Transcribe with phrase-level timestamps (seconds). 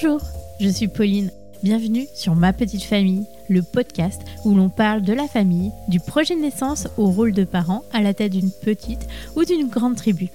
[0.00, 0.20] Bonjour,
[0.60, 1.32] je suis Pauline.
[1.64, 6.36] Bienvenue sur Ma Petite Famille, le podcast où l'on parle de la famille, du projet
[6.36, 10.28] de naissance au rôle de parent à la tête d'une petite ou d'une grande tribu.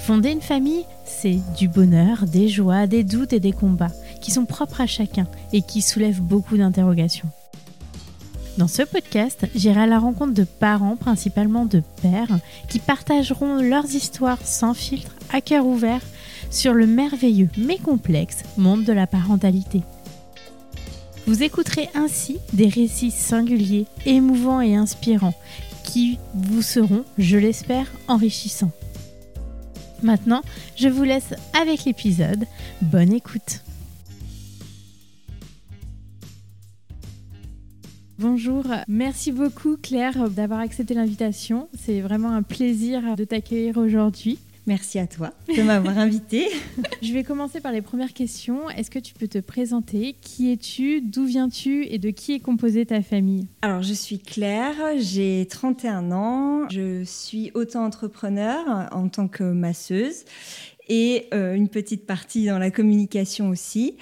[0.00, 4.46] Fonder une famille, c'est du bonheur, des joies, des doutes et des combats qui sont
[4.46, 7.28] propres à chacun et qui soulèvent beaucoup d'interrogations.
[8.56, 13.94] Dans ce podcast, j'irai à la rencontre de parents, principalement de pères, qui partageront leurs
[13.94, 16.00] histoires sans filtre, à cœur ouvert,
[16.50, 19.82] sur le merveilleux mais complexe monde de la parentalité.
[21.26, 25.34] Vous écouterez ainsi des récits singuliers, émouvants et inspirants
[25.84, 28.72] qui vous seront, je l'espère, enrichissants.
[30.02, 30.42] Maintenant,
[30.76, 32.44] je vous laisse avec l'épisode.
[32.82, 33.62] Bonne écoute.
[38.18, 41.68] Bonjour, merci beaucoup Claire d'avoir accepté l'invitation.
[41.78, 44.38] C'est vraiment un plaisir de t'accueillir aujourd'hui.
[44.68, 46.46] Merci à toi de m'avoir invité.
[47.02, 48.68] Je vais commencer par les premières questions.
[48.68, 50.14] Est-ce que tu peux te présenter?
[50.20, 51.00] Qui es-tu?
[51.00, 51.86] D'où viens-tu?
[51.86, 53.46] Et de qui est composée ta famille?
[53.62, 56.68] Alors, je suis Claire, j'ai 31 ans.
[56.68, 60.26] Je suis auto-entrepreneur en tant que masseuse
[60.88, 63.96] et euh, une petite partie dans la communication aussi.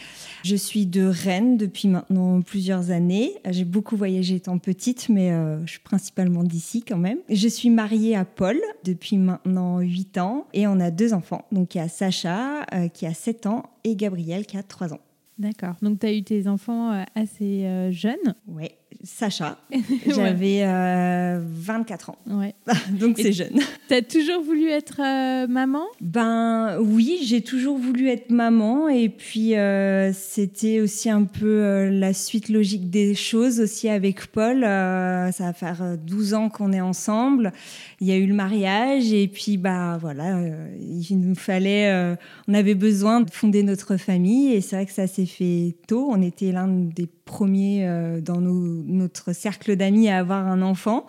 [0.45, 3.35] Je suis de Rennes depuis maintenant plusieurs années.
[3.51, 7.19] J'ai beaucoup voyagé étant petite, mais euh, je suis principalement d'ici quand même.
[7.29, 11.45] Je suis mariée à Paul depuis maintenant 8 ans et on a deux enfants.
[11.53, 14.95] Donc il y a Sacha euh, qui a 7 ans et Gabriel qui a 3
[14.95, 15.01] ans.
[15.39, 15.75] D'accord.
[15.83, 18.35] Donc tu as eu tes enfants assez jeunes?
[18.47, 18.69] Oui.
[19.07, 19.59] Sacha.
[20.07, 22.39] J'avais 24 euh, ans.
[22.39, 22.55] Ouais.
[22.99, 23.61] Donc c'est jeune.
[23.89, 25.85] Tu as toujours voulu être euh, maman?
[26.01, 28.89] Ben oui, j'ai toujours voulu être maman.
[28.89, 34.63] Et puis euh, c'était aussi un peu la suite logique des choses aussi avec Paul.
[34.63, 37.53] ça va faire 12 ans qu'on est ensemble.
[38.01, 40.37] Il y a eu le mariage et puis bah voilà,
[40.81, 42.17] il nous fallait,
[42.49, 46.09] on avait besoin de fonder notre famille et c'est vrai que ça s'est fait tôt.
[46.11, 47.87] On était l'un des premiers
[48.23, 51.07] dans nos notre cercle d'amis à avoir un enfant.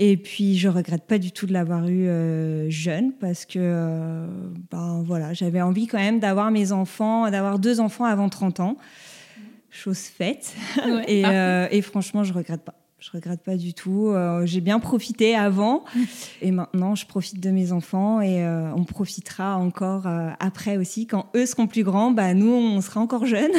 [0.00, 4.28] Et puis, je regrette pas du tout de l'avoir eu euh, jeune parce que, euh,
[4.70, 8.76] ben, voilà, j'avais envie quand même d'avoir mes enfants, d'avoir deux enfants avant 30 ans.
[9.70, 10.54] Chose faite.
[11.08, 12.77] et, euh, et, franchement, je regrette pas.
[13.00, 14.08] Je regrette pas du tout.
[14.08, 15.84] Euh, j'ai bien profité avant
[16.42, 21.06] et maintenant je profite de mes enfants et euh, on profitera encore euh, après aussi.
[21.06, 23.52] Quand eux seront plus grands, bah, nous on sera encore jeunes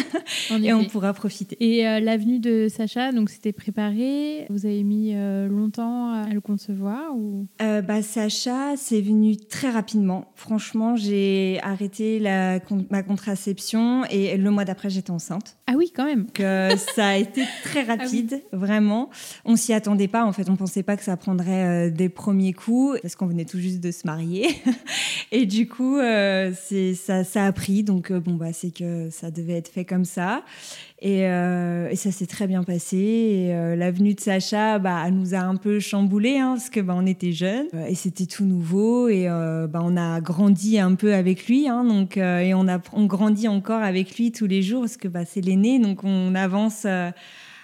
[0.62, 1.56] et on pourra profiter.
[1.62, 4.46] Et l'avenue de Sacha, donc c'était préparé.
[4.50, 7.48] Vous avez mis longtemps à le concevoir ou?
[7.60, 10.34] Bah, Sacha, c'est venu très rapidement.
[10.36, 15.56] Franchement, j'ai arrêté la, ma contraception et le mois d'après j'étais enceinte.
[15.72, 16.26] Ah oui, quand même.
[16.32, 19.12] Que ça a été très ah rapide, vraiment.
[19.46, 22.54] On s'y attendait pas, en fait, on pensait pas que ça prendrait euh, des premiers
[22.54, 24.48] coups, parce qu'on venait tout juste de se marier.
[25.32, 29.10] et du coup, euh, c'est ça, ça a pris, donc euh, bon, bah, c'est que
[29.10, 30.44] ça devait être fait comme ça.
[31.02, 31.22] Et,
[31.96, 32.98] ça s'est très bien passé.
[32.98, 36.94] Et l'avenue de Sacha, bah, elle nous a un peu chamboulé hein, parce que bah,
[36.96, 39.08] on était jeunes et c'était tout nouveau.
[39.08, 43.06] Et bah, on a grandi un peu avec lui, hein, donc et on a on
[43.06, 46.86] grandit encore avec lui tous les jours parce que bah, c'est l'aîné, donc on avance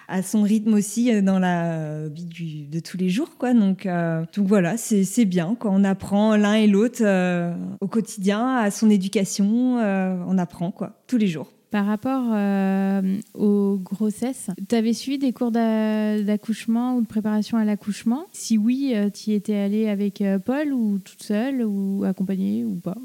[0.08, 3.36] à son rythme aussi euh, dans la vie de tous les jours.
[3.38, 3.54] Quoi.
[3.54, 5.56] Donc, euh, donc voilà, c'est bien.
[5.58, 5.70] Quoi.
[5.72, 9.76] On apprend l'un et l'autre euh, au quotidien, à son éducation.
[9.76, 11.52] on apprend quoi, tous les jours.
[11.70, 12.24] Par rapport
[13.34, 18.26] aux grossesses, tu avais suivi des cours d'accouchement ou de préparation à l'accouchement?
[18.32, 22.96] Si oui, tu y étais allée avec Paul ou toute seule ou accompagnée ou pas?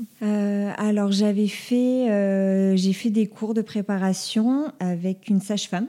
[0.77, 5.87] Alors j'avais fait, j'ai fait des cours de préparation avec une sage-femme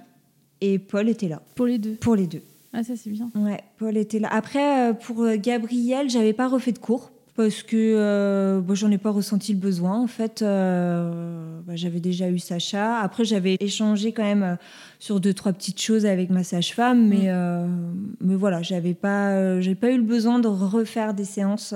[0.62, 1.43] et Paul était là.
[1.56, 2.43] Pour les deux Pour les deux.
[2.73, 3.31] Ah, ça, c'est bien.
[3.34, 4.28] Ouais, Paul était là.
[4.31, 8.91] Après, euh, pour euh, Gabriel, j'avais pas refait de cours parce que euh, bon, j'en
[8.91, 9.98] ai pas ressenti le besoin.
[9.98, 12.98] En fait, euh, bah, j'avais déjà eu Sacha.
[12.98, 14.59] Après, j'avais échangé quand même
[14.98, 17.94] sur deux trois petites choses avec ma sage-femme, mais mm.
[18.21, 21.74] mais voilà, j'avais pas j'ai pas eu le besoin de refaire des séances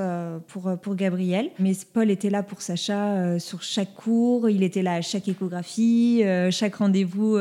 [0.48, 1.50] pour pour Gabriel.
[1.58, 4.50] Mais Paul était là pour Sacha sur chaque cours.
[4.50, 7.38] Il était là à chaque échographie, chaque rendez-vous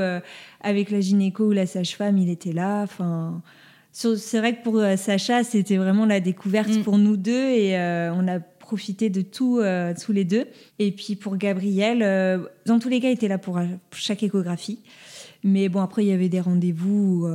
[0.61, 2.83] avec la gynéco ou la sage-femme, il était là.
[2.83, 3.41] Enfin,
[3.95, 6.83] c'est vrai que pour euh, Sacha, c'était vraiment la découverte mm.
[6.83, 10.47] pour nous deux et euh, on a profité de tout euh, tous les deux.
[10.79, 11.99] Et puis pour Gabriel,
[12.65, 13.59] dans tous les cas, il était là pour
[13.91, 14.79] chaque échographie.
[15.43, 17.27] Mais bon, après, il y avait des rendez-vous.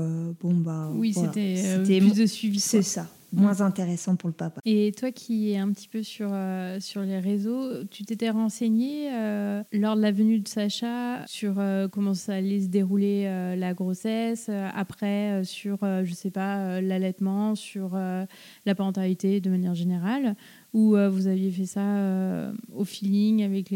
[0.43, 0.91] bon, bah.
[0.95, 2.61] Oui, c'était plus de suivi.
[2.61, 4.61] C'est ça moins intéressant pour le papa.
[4.65, 9.11] Et toi qui es un petit peu sur, euh, sur les réseaux, tu t'étais renseigné
[9.13, 13.25] euh, lors de la venue de Sacha sur euh, comment ça allait se dérouler
[13.57, 20.37] la grossesse, après sur, je sais pas, l'allaitement, sur la parentalité de manière générale
[20.73, 23.75] ou euh, vous aviez fait ça euh, au feeling avec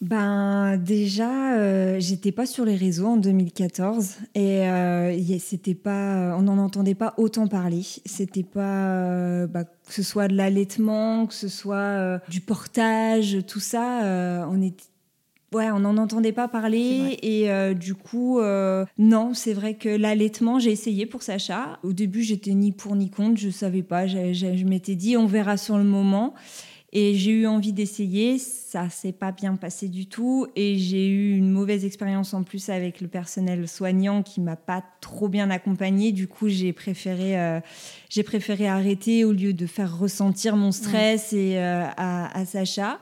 [0.00, 6.94] Ben déjà, j'étais pas sur les réseaux en 2014 et c'était pas, on n'en entendait
[6.94, 7.82] pas autant parler.
[8.04, 14.46] C'était pas bah, que ce soit de l'allaitement, que ce soit du portage, tout ça,
[14.50, 14.91] on était
[15.52, 19.88] Ouais, on n'en entendait pas parler et euh, du coup, euh, non, c'est vrai que
[19.88, 21.78] l'allaitement, j'ai essayé pour Sacha.
[21.82, 24.06] Au début, j'étais ni pour ni contre, je savais pas.
[24.06, 26.34] je m'étais dit, on verra sur le moment.
[26.94, 31.38] Et j'ai eu envie d'essayer, ça s'est pas bien passé du tout et j'ai eu
[31.38, 36.12] une mauvaise expérience en plus avec le personnel soignant qui m'a pas trop bien accompagnée.
[36.12, 37.60] Du coup, j'ai préféré, euh,
[38.10, 43.00] j'ai préféré arrêter au lieu de faire ressentir mon stress et à, à, Sacha.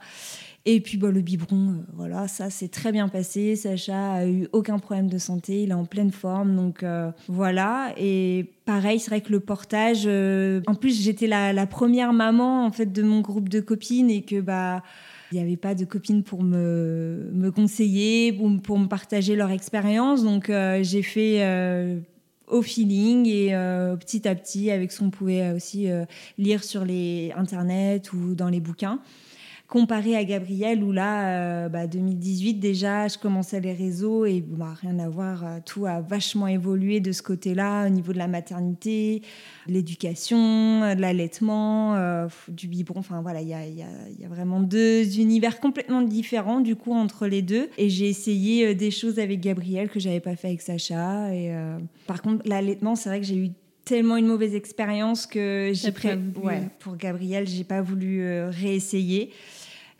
[0.65, 3.55] Et puis bah, le biberon, euh, voilà, ça s'est très bien passé.
[3.55, 7.93] Sacha a eu aucun problème de santé, il est en pleine forme, donc euh, voilà.
[7.97, 12.71] Et pareil, c'est vrai que le portage, euh, en plus j'étais la, première maman en
[12.71, 14.83] fait de mon groupe de copines et que bah
[15.31, 19.49] il n'y avait pas de copines pour me, me conseiller, pour, pour me partager leur
[19.49, 21.41] expérience, donc j'ai fait
[22.47, 23.51] au feeling et
[24.01, 25.87] petit à petit avec ce qu'on pouvait aussi
[26.37, 28.99] lire sur les internet ou dans les bouquins
[29.71, 34.75] comparé à Gabriel où là, 2018 euh, bah, déjà, je commençais les réseaux et bah,
[34.81, 38.27] rien à voir, euh, tout a vachement évolué de ce côté-là au niveau de la
[38.27, 39.21] maternité,
[39.67, 41.95] de l'éducation, euh, de l'allaitement,
[42.49, 42.99] du biberon.
[42.99, 47.69] Enfin voilà, il y a, vraiment deux univers complètement différents du coup entre les deux.
[47.77, 51.33] Et j'ai essayé des choses avec Gabriel que j'avais pas fait avec Sacha.
[51.33, 51.53] Et
[52.07, 53.49] par contre, l'allaitement, c'est vrai que j'ai eu
[53.85, 56.09] tellement une mauvaise expérience que j'ai pris
[56.43, 59.31] ouais, pour Gabriel, j'ai pas voulu réessayer.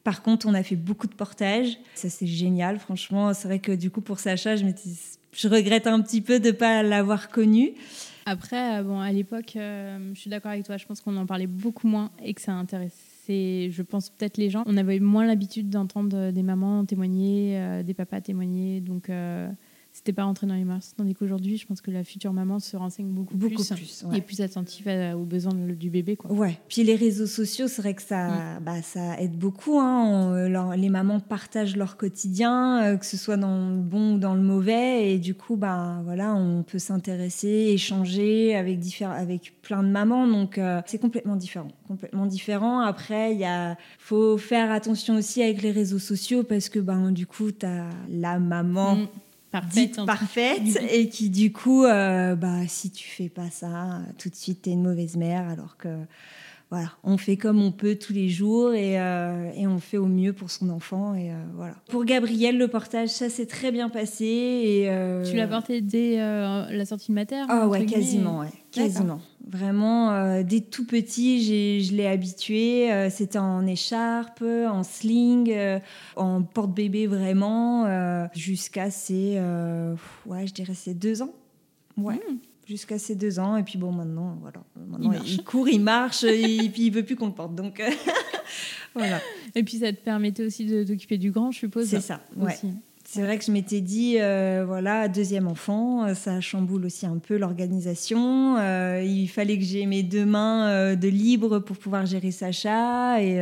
[0.04, 1.78] Par contre, on a fait beaucoup de portages.
[1.94, 3.34] Ça, c'est génial, franchement.
[3.34, 4.66] C'est vrai que du coup, pour Sacha, je,
[5.34, 7.74] je regrette un petit peu de ne pas l'avoir connu.
[8.26, 10.78] Après, euh, bon, à l'époque, euh, je suis d'accord avec toi.
[10.78, 14.50] Je pense qu'on en parlait beaucoup moins et que ça intéressait, je pense, peut-être les
[14.50, 14.64] gens.
[14.66, 18.82] On avait moins l'habitude d'entendre des mamans témoigner, euh, des papas témoigner.
[18.82, 19.10] Donc,
[19.94, 20.94] c'était pas rentré dans les mœurs.
[20.98, 24.42] Tandis qu'aujourd'hui, je pense que la future maman se renseigne beaucoup, beaucoup plus, et plus
[24.42, 26.16] attentive aux besoins du bébé.
[26.16, 26.32] Quoi.
[26.32, 26.58] Ouais.
[26.70, 29.80] Puis les réseaux sociaux, c'est vrai que ça, bah, ça aide beaucoup.
[29.80, 30.34] Hein.
[30.34, 34.34] Euh, les mamans partagent leur quotidien, euh, que ce soit dans le bon ou dans
[34.34, 39.90] le mauvais, et du coup, bah voilà, on peut s'intéresser, échanger avec avec plein de
[39.90, 40.28] mamans.
[40.28, 42.80] Donc euh, c'est complètement différent, complètement différent.
[42.80, 46.98] Après, il y a, faut faire attention aussi avec les réseaux sociaux parce que bah,
[47.12, 48.96] du coup, tu as la maman.
[48.96, 49.08] Mm
[49.52, 54.36] parfaite, parfaite et qui du coup, euh, bah, si tu fais pas ça, tout de
[54.36, 55.90] suite, tu es une mauvaise mère, alors que
[56.72, 60.06] voilà, on fait comme on peut tous les jours et, euh, et on fait au
[60.06, 61.14] mieux pour son enfant.
[61.14, 61.76] Et euh, voilà.
[61.90, 64.24] Pour Gabriel, le portage, ça s'est très bien passé.
[64.26, 64.90] Et,
[65.30, 69.20] Tu l'as porté dès la sortie de mater Ah ouais, quasiment, ouais, quasiment.
[69.46, 72.90] Vraiment, dès tout petit, je l'ai habitué.
[73.10, 75.54] C'était en écharpe, en sling,
[76.16, 79.42] en porte-bébé vraiment, jusqu'à ses,
[80.26, 81.34] ouais, je dirais ses deux ans.
[81.98, 82.16] Ouais.
[82.16, 82.38] Hmm
[82.72, 83.58] jusqu'à ses deux ans.
[83.58, 84.64] Et puis bon, maintenant, voilà.
[84.76, 87.56] Maintenant, il, court, il marche, et puis il veut plus qu'on le porte.
[87.56, 87.82] Donc
[88.96, 89.20] voilà.
[89.56, 91.88] Et puis ça te permettait aussi de t'occuper du grand, je suppose.
[91.88, 92.56] C'est ça, ouais.
[93.14, 97.18] C'est vrai que je m'étais dit, euh, voilà, deuxième enfant, euh, ça chamboule aussi un
[97.18, 98.56] peu l'organisation.
[98.58, 103.22] Euh, il fallait que j'ai mes deux mains de libre pour pouvoir gérer Sacha.
[103.22, 103.42] Et,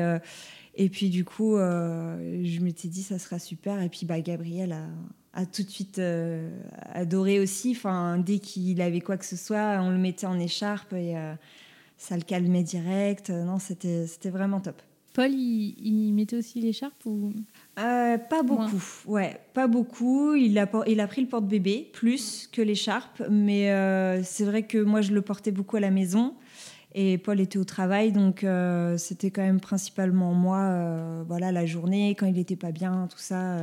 [0.74, 3.80] et puis du coup, je m'étais dit, ça sera super.
[3.80, 4.88] Et puis bah, Gabriel a,
[5.34, 6.50] a tout de suite euh,
[6.94, 7.72] adoré aussi.
[7.72, 11.34] Enfin, dès qu'il avait quoi que ce soit, on le mettait en écharpe et euh,
[11.98, 13.30] ça le calmait direct.
[13.30, 14.82] Non, c'était vraiment top.
[15.14, 17.34] Paul, il, mettait aussi l'écharpe ou?
[17.80, 18.82] Euh, Pas beaucoup.
[19.06, 20.36] Ouais, pas beaucoup.
[20.36, 23.66] Il a, il a pris le porte-bébé plus que l'écharpe, mais
[24.24, 26.36] c'est vrai que moi je le portais beaucoup à la maison.
[26.96, 28.46] Et Paul était au travail, donc
[28.98, 33.58] c'était quand même principalement moi, voilà, la journée, quand il n'était pas bien, tout ça,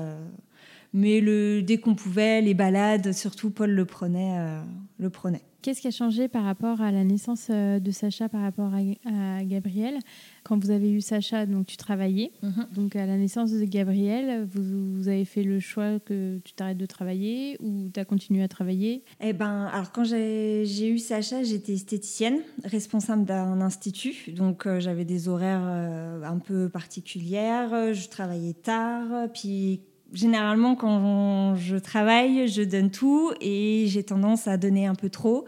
[0.92, 4.38] mais le, dès qu'on pouvait, les balades, surtout Paul le prenait.
[4.38, 4.60] Euh,
[4.98, 5.42] le prenait.
[5.62, 9.42] Qu'est-ce qui a changé par rapport à la naissance euh, de Sacha par rapport à,
[9.42, 9.98] Gabriel?
[10.44, 12.30] Quand vous avez eu Sacha, donc tu travaillais.
[12.42, 12.66] Mhm.
[12.74, 16.86] Donc à la naissance de Gabriel, vous, avez fait le choix que tu t'arrêtes de
[16.86, 19.02] travailler ou tu as continué à travailler?
[19.20, 24.32] Eh ben, alors quand j'ai eu Sacha, j'étais esthéticienne, responsable d'un institut.
[24.36, 27.92] Donc euh, j'avais des horaires un peu particulières.
[27.92, 29.28] Je travaillais tard.
[29.34, 29.80] Puis
[30.12, 35.46] généralement, quand je travaille, je donne tout et j'ai tendance à donner un peu trop.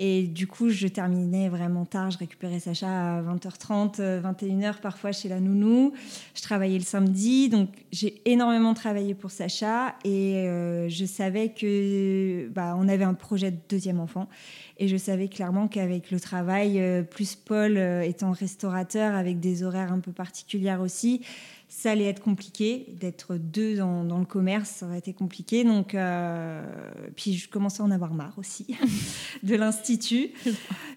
[0.00, 2.12] Et du coup, je terminais vraiment tard.
[2.12, 5.92] Je récupérais Sacha à 20h30, 21h parfois chez la nounou.
[6.36, 7.48] Je travaillais le samedi.
[7.48, 9.96] Donc, j'ai énormément travaillé pour Sacha.
[10.04, 14.28] Et euh, je savais que bah, on avait un projet de deuxième enfant.
[14.78, 19.98] Et je savais clairement qu'avec le travail, plus Paul étant restaurateur, avec des horaires un
[19.98, 21.22] peu particuliers aussi,
[21.68, 25.64] ça allait être compliqué d'être deux dans, le commerce, ça aurait été compliqué.
[25.64, 26.64] Donc, euh,
[27.14, 28.66] puis je commençais à en avoir marre aussi
[29.42, 30.30] de l'institut.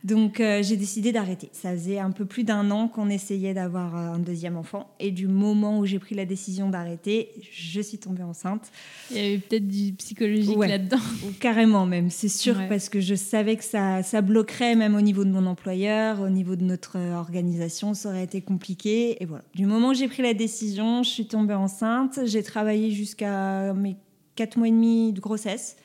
[0.06, 1.50] Donc, euh, j'ai décidé d'arrêter.
[1.52, 4.96] Ça faisait un peu plus d'un an qu'on essayait d'avoir un deuxième enfant.
[5.02, 8.72] Et du moment où j'ai pris la décision d'arrêter, je suis tombée enceinte.
[9.12, 11.00] Il y avait peut-être du psychologique là-dedans.
[11.42, 15.26] Carrément même, c'est sûr, parce que je savais que ça, ça bloquerait même au niveau
[15.26, 19.22] de mon employeur, au niveau de notre organisation, ça aurait été compliqué.
[19.22, 22.20] Et voilà, du moment où j'ai pris la décision, je suis tombée enceinte.
[22.26, 23.98] J'ai travaillé jusqu'à mes
[24.36, 25.78] 4 mois et demi de grossesse.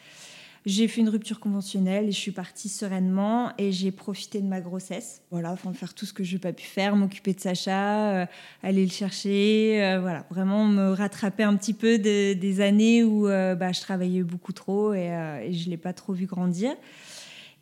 [0.67, 4.61] J'ai fait une rupture conventionnelle et je suis partie sereinement et j'ai profité de ma
[4.61, 5.23] grossesse.
[5.31, 8.27] Voilà, enfin faire tout ce que je n'ai pas pu faire, m'occuper de Sacha, euh,
[8.65, 13.55] aller le chercher, euh, voilà, vraiment me rattraper un petit peu des années où euh,
[13.55, 15.07] bah, je travaillais beaucoup trop et,
[15.45, 16.75] et je ne l'ai pas trop vu grandir.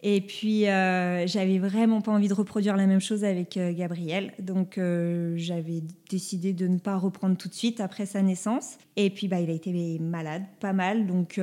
[0.03, 4.35] Et puis, euh, j'avais vraiment pas envie de reproduire la même chose avec euh, Gabriel.
[4.39, 8.77] Donc, euh, j'avais décidé de ne pas reprendre tout de suite après sa naissance.
[8.97, 11.07] Et puis, bah, il a été malade, pas mal.
[11.07, 11.41] Donc,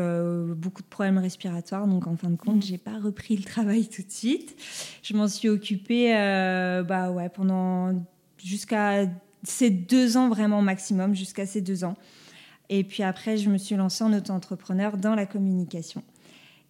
[0.56, 1.88] beaucoup de problèmes respiratoires.
[1.88, 4.56] Donc, en fin de compte, j'ai pas repris le travail tout de suite.
[5.02, 6.14] Je m'en suis occupée
[6.88, 7.94] bah, ouais, pendant
[8.38, 9.06] jusqu'à
[9.44, 11.96] ces deux ans vraiment maximum, jusqu'à ces deux ans.
[12.70, 16.04] Et puis après, je me suis lancée en auto-entrepreneur dans la communication.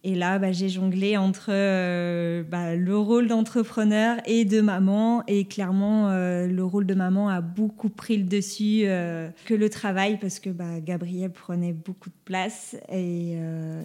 [0.04, 5.22] Et là, bah, j'ai jonglé entre euh, bah, le rôle d'entrepreneur et de maman.
[5.28, 9.70] Et clairement, euh, le rôle de maman a beaucoup pris le dessus euh, que le
[9.70, 12.76] travail parce que bah, Gabriel prenait beaucoup de place.
[12.90, 13.36] Et,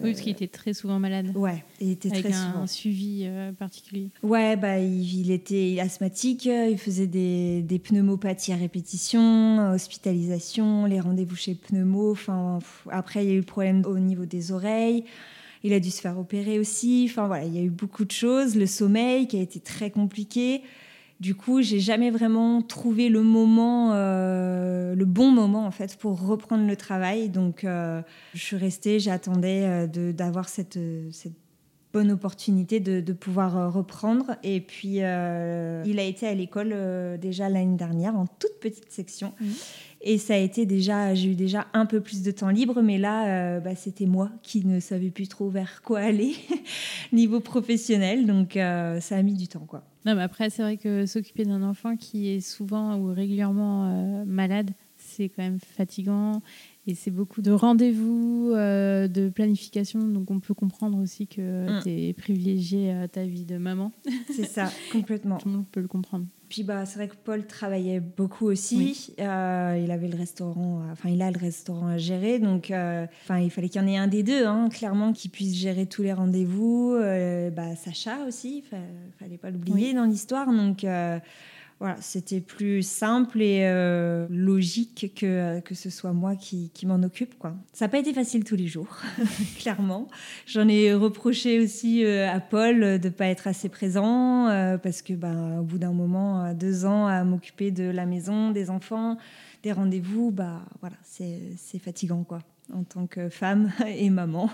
[0.02, 1.30] oui, parce qu'il était très souvent malade.
[1.36, 2.62] Ouais, il était Avec très un, souvent.
[2.64, 4.10] un suivi particulier.
[4.24, 11.36] Ouais, bah, il, était asthmatique, il faisait des, des, pneumopathies à répétition, hospitalisation, les rendez-vous
[11.36, 12.10] chez pneumo.
[12.10, 12.58] Enfin,
[12.90, 15.04] après, il y a eu le problème au niveau des oreilles.
[15.64, 17.06] Il a dû se faire opérer aussi.
[17.10, 18.56] Enfin voilà, il y a eu beaucoup de choses.
[18.56, 20.62] Le sommeil qui a été très compliqué.
[21.20, 26.20] Du coup, j'ai jamais vraiment trouvé le moment, euh, le bon moment en fait pour
[26.20, 27.28] reprendre le travail.
[27.28, 28.02] Donc, euh,
[28.34, 30.78] je suis restée, j'attendais euh, d'avoir cette,
[31.10, 31.32] cette
[31.92, 34.36] bonne opportunité de, de pouvoir reprendre.
[34.44, 36.72] Et puis, il a été à l'école
[37.18, 39.32] déjà l'année dernière en toute petite section.
[39.40, 39.46] Mmh.
[40.00, 42.98] Et ça a été déjà, j'ai eu déjà un peu plus de temps libre, mais
[42.98, 46.34] là, euh, bah, c'était moi qui ne savais plus trop vers quoi aller
[47.12, 49.82] niveau professionnel, donc euh, ça a mis du temps, quoi.
[50.06, 54.24] Non, mais après, c'est vrai que s'occuper d'un enfant qui est souvent ou régulièrement euh,
[54.24, 56.42] malade, c'est quand même fatigant
[56.88, 60.00] et c'est beaucoup de rendez-vous, de planification.
[60.00, 61.82] Donc on peut comprendre aussi que mm.
[61.82, 63.92] tu es privilégié à ta vie de maman.
[64.34, 65.38] C'est ça, complètement.
[65.38, 66.26] Tout le monde peut le comprendre.
[66.48, 69.14] Puis bah, c'est vrai que Paul travaillait beaucoup aussi.
[69.20, 73.06] Euh, il avait le restaurant, euh, enfin il a le restaurant à gérer, donc euh,
[73.22, 75.86] enfin il fallait qu'il y en ait un des deux, hein, clairement, qui puisse gérer
[75.86, 76.96] tous les rendez-vous.
[77.54, 80.86] bah, Sacha aussi, il fallait pas l'oublier dans l'histoire, donc
[81.80, 87.00] voilà, c'était plus simple et euh, logique que, que ce soit moi qui, qui m'en
[87.04, 87.38] occupe.
[87.38, 87.54] Quoi.
[87.72, 88.98] Ça n'a pas été facile tous les jours,
[89.58, 90.08] clairement.
[90.46, 95.02] J'en ai reproché aussi euh, à Paul de ne pas être assez présent euh, parce
[95.02, 99.16] que, ben, au bout d'un moment, deux ans à m'occuper de la maison, des enfants,
[99.62, 102.24] des rendez-vous, bah, voilà, c'est fatigant.
[102.24, 102.40] quoi
[102.74, 104.50] en tant que femme et maman.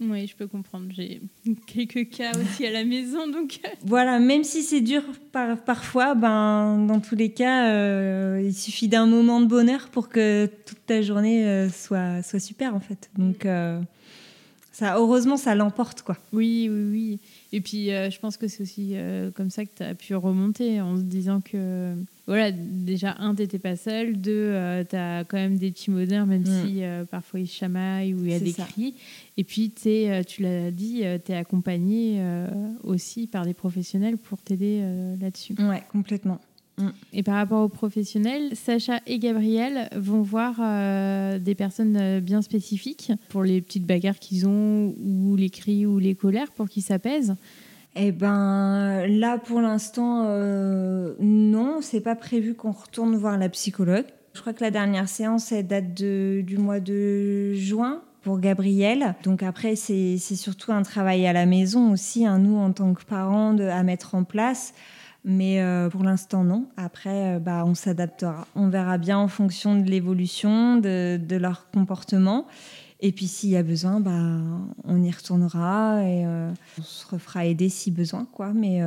[0.00, 0.86] Oui, je peux comprendre.
[0.90, 1.20] J'ai
[1.66, 3.60] quelques cas aussi à la maison, donc.
[3.64, 3.68] Euh.
[3.84, 8.88] Voilà, même si c'est dur par, parfois, ben dans tous les cas, euh, il suffit
[8.88, 13.10] d'un moment de bonheur pour que toute ta journée euh, soit soit super en fait.
[13.18, 13.46] Donc
[14.72, 16.16] ça, heureusement, ça l'emporte quoi.
[16.32, 17.20] Oui, oui, oui.
[17.52, 18.94] Et puis, je pense que c'est aussi
[19.34, 21.94] comme ça que tu as pu remonter en se disant que
[22.28, 24.20] voilà, déjà, un, t'étais pas seul.
[24.20, 26.66] Deux, euh, tu as quand même des petits modèles, même mm.
[26.66, 28.94] si euh, parfois ils chamaillent ou il y a des cris.
[29.38, 32.22] Et puis, es, euh, tu l'as dit, tu es accompagné
[32.84, 34.82] aussi par des professionnels pour t'aider
[35.18, 35.54] là-dessus.
[35.58, 36.38] Ouais, complètement.
[37.12, 40.56] Et par rapport aux professionnels, Sacha et Gabriel vont voir
[41.40, 46.14] des personnes bien spécifiques pour les petites bagarres qu'ils ont, ou les cris ou les
[46.14, 47.34] colères, pour qu'ils s'apaisent.
[48.00, 54.04] Eh ben là, pour l'instant, euh, non, c'est pas prévu qu'on retourne voir la psychologue.
[54.34, 59.16] Je crois que la dernière séance, elle date du mois de juin pour Gabriel.
[59.24, 63.04] Donc après, c'est surtout un travail à la maison aussi, hein, nous en tant que
[63.04, 64.74] parents, de, à mettre en place.
[65.24, 66.66] Mais euh, pour l'instant, non.
[66.76, 68.46] Après, euh, bah, on s'adaptera.
[68.54, 72.46] On verra bien en fonction de l'évolution de, de, leur comportement.
[73.00, 74.40] Et puis s'il y a besoin, bah,
[74.84, 78.26] on y retournera et euh, on se refera aider si besoin.
[78.32, 78.52] Quoi.
[78.52, 78.80] Mais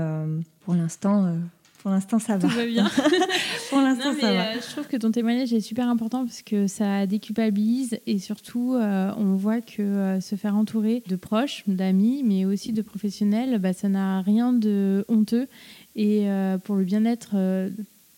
[0.65, 1.33] pour l'instant,
[1.81, 2.47] Pour l'instant, ça va.
[2.47, 2.89] Tout va bien.
[3.71, 4.50] Pour l'instant, ça va.
[4.50, 8.75] Euh, je trouve que ton témoignage est super important parce que ça déculpabilise et surtout,
[8.75, 13.57] euh, on voit que euh, se faire entourer de proches, d'amis, mais aussi de professionnels,
[13.57, 15.47] bah, ça n'a rien de honteux.
[15.95, 16.27] Et
[16.63, 17.36] pour le bien-être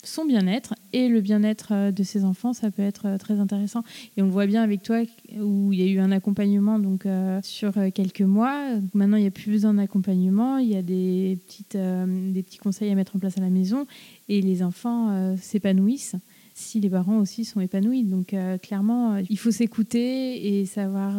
[0.03, 3.84] son bien-être et le bien-être euh, de ses enfants, ça peut être euh, très intéressant.
[4.15, 5.01] Et on le voit bien avec toi
[5.39, 8.75] où il y a eu un accompagnement donc euh, sur quelques mois.
[8.94, 10.58] Maintenant, il n'y a plus besoin d'accompagnement.
[10.58, 13.88] Il y a des petites des petits conseils à mettre en place à la maison
[14.30, 16.15] et les enfants s'épanouissent
[16.54, 18.04] si les parents aussi sont épanouis.
[18.04, 21.14] Donc clairement, il faut s'écouter et savoir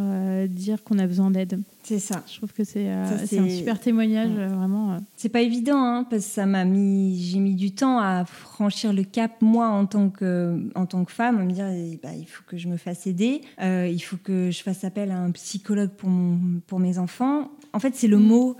[0.48, 1.60] dire qu'on a besoin d'aide.
[1.84, 2.22] C'est ça.
[2.26, 4.94] Je trouve que c'est euh, un super témoignage, euh, vraiment.
[4.94, 4.98] Euh.
[5.16, 8.94] C'est pas évident, hein, parce que ça m'a mis, j'ai mis du temps à franchir
[8.94, 12.14] le cap, moi, en tant que, en tant que femme, à me dire, eh, bah,
[12.18, 15.30] il faut que je me fasse aider, il faut que je fasse appel à un
[15.32, 17.50] psychologue pour, mon, pour mes enfants.
[17.74, 18.26] En fait, c'est le mm.
[18.26, 18.56] mot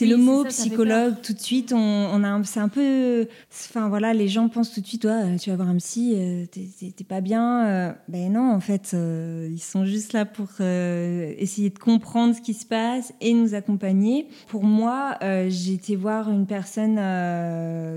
[0.00, 1.74] c'est le mot psychologue tout de suite.
[1.74, 5.50] On, a, c'est un peu, enfin voilà, les gens pensent tout de suite, toi, tu
[5.50, 7.66] vas voir un psy, euh, t'es pas bien.
[7.66, 7.92] Euh.
[8.08, 12.54] ben non, en fait, euh, ils sont juste là pour essayer de comprendre ce qui
[12.54, 14.26] se passe et nous accompagner.
[14.48, 16.96] Pour moi, j'ai été voir une personne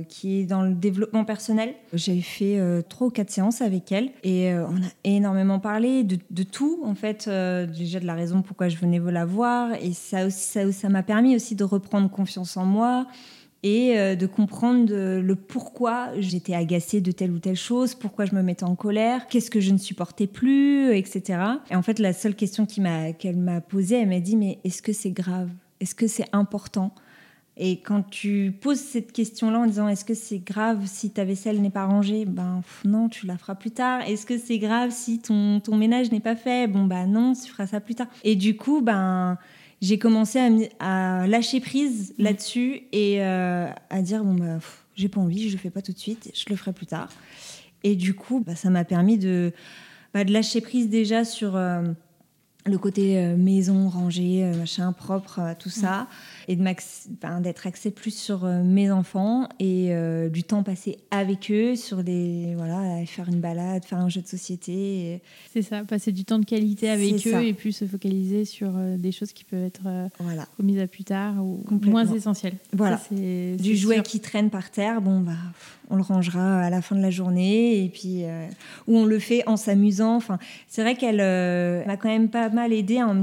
[0.10, 1.74] qui est dans le développement personnel.
[1.94, 6.44] J'avais fait trois ou quatre séances avec elle et on a énormément parlé de, de
[6.44, 10.44] tout, en fait, déjà de la raison pourquoi je venais la voir et ça aussi,
[10.44, 13.08] ça, ça m'a permis aussi de reprendre confiance en moi
[13.64, 18.36] et euh, de comprendre le pourquoi j'étais agacée de telle ou telle chose, pourquoi je
[18.36, 21.40] me mettais en colère, qu'est-ce que je ne supportais plus, etc.
[21.72, 24.92] Et en fait, la seule question qu'elle m'a posée, elle m'a dit, mais est-ce que
[24.92, 25.50] c'est grave?
[25.80, 26.94] Est-ce que c'est important?
[27.56, 31.62] Et quand tu poses cette question-là en disant est-ce que c'est grave si ta vaisselle
[31.62, 32.26] n'est pas rangée?
[32.26, 34.02] Ben non, tu la feras plus tard.
[34.08, 36.68] Est-ce que c'est grave si ton, ton ménage n'est pas fait?
[36.68, 38.08] Bon bah non, tu feras ça plus tard.
[38.24, 39.38] Et du coup, ben
[39.84, 42.24] j'ai commencé à, lâcher prise mm.
[42.24, 44.60] là-dessus et euh, à dire bon bah
[44.96, 47.10] j'ai pas envie, je le fais pas tout de suite, je le ferai plus tard.
[47.84, 49.52] Et du coup, bah, ça m'a permis de,
[50.14, 51.82] bah, de lâcher prise déjà sur euh,
[52.66, 56.04] le côté euh, maison rangée, machin propre, tout ça.
[56.04, 56.08] Mm
[56.48, 56.58] et
[57.42, 62.04] d'être axé plus sur euh, mes enfants et euh, du temps passé avec eux, sur
[62.04, 65.22] des voilà, faire une balade, faire un jeu de société.
[65.52, 68.98] C'est ça, passer du temps de qualité avec eux et puis se focaliser sur euh,
[68.98, 69.84] des choses qui peuvent être
[70.20, 70.48] voilà.
[70.58, 72.56] remises à plus tard ou moins essentielles.
[72.74, 73.00] Voilà.
[73.12, 75.32] du jouet qui traîne par terre, bon bah
[75.94, 78.24] on le rangera à la fin de la journée et puis
[78.88, 80.16] ou on le fait en s'amusant.
[80.16, 81.18] Enfin, c'est vrai qu'elle
[81.86, 83.14] m'a quand même pas mal aidé en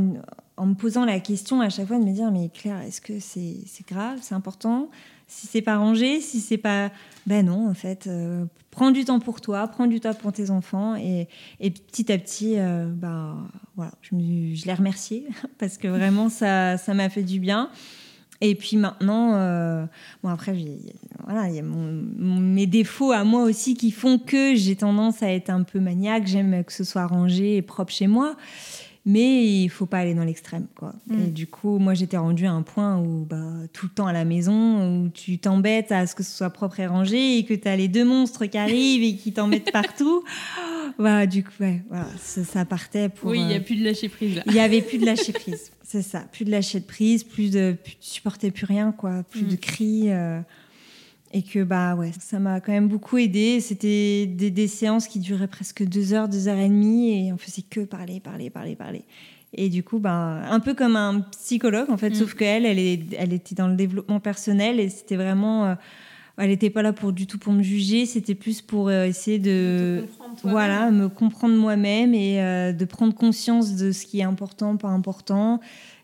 [0.67, 3.87] me posant la question à chaque fois de me dire mais Claire, est-ce que c'est
[3.89, 4.89] grave, c'est important?
[5.27, 6.91] Si c'est pas rangé, si c'est pas.
[7.27, 10.51] Ben non, en fait, euh, prends du temps pour toi, prends du temps pour tes
[10.51, 11.29] enfants et,
[11.61, 13.37] et petit à petit, euh, bah,
[13.77, 15.29] voilà, je, je l'ai remercié
[15.59, 17.71] parce que vraiment ça m'a fait du bien.
[18.41, 19.85] Et puis maintenant, euh,
[20.23, 20.57] bon après,
[21.25, 25.31] voilà, il y a mes défauts à moi aussi qui font que j'ai tendance à
[25.31, 26.27] être un peu maniaque.
[26.27, 28.37] J'aime que ce soit rangé et propre chez moi
[29.07, 30.95] mais il faut pas aller dans l'extrême quoi.
[31.11, 31.33] Et mm.
[31.33, 34.25] du coup, moi j'étais rendue à un point où bah, tout le temps à la
[34.25, 37.67] maison où tu t'embêtes à ce que ce soit propre et rangé et que tu
[37.69, 40.25] as les deux monstres qui arrivent et qui t'en mettent partout.
[40.99, 43.85] Bah, du coup, ouais, voilà, ça, partait pour Oui, il n'y a euh, plus de
[43.85, 45.73] lâcher prise Il y avait plus de lâcher prise.
[45.83, 49.43] C'est ça, plus de lâcher de prise, plus de plus, supportais plus rien quoi, plus
[49.43, 49.59] de mm.
[49.59, 50.41] cris euh,
[51.33, 53.61] et que bah ouais, ça m'a quand même beaucoup aidé.
[53.61, 57.63] C'était des, séances qui duraient presque deux heures, deux heures et demie, et on faisait
[57.63, 59.05] que parler, parler, parler, parler.
[59.53, 62.15] Et du coup, bah, un peu comme un psychologue en fait, mm.
[62.15, 65.75] sauf qu'elle, elle, elle était dans le développement personnel et c'était vraiment, euh,
[66.37, 69.41] elle n'était pas là pour du tout pour me juger, c'était plus pour euh, essayer
[69.41, 70.05] de,
[70.45, 74.89] voilà, me comprendre moi-même et euh, de prendre conscience de ce qui est important, pas
[74.89, 75.61] important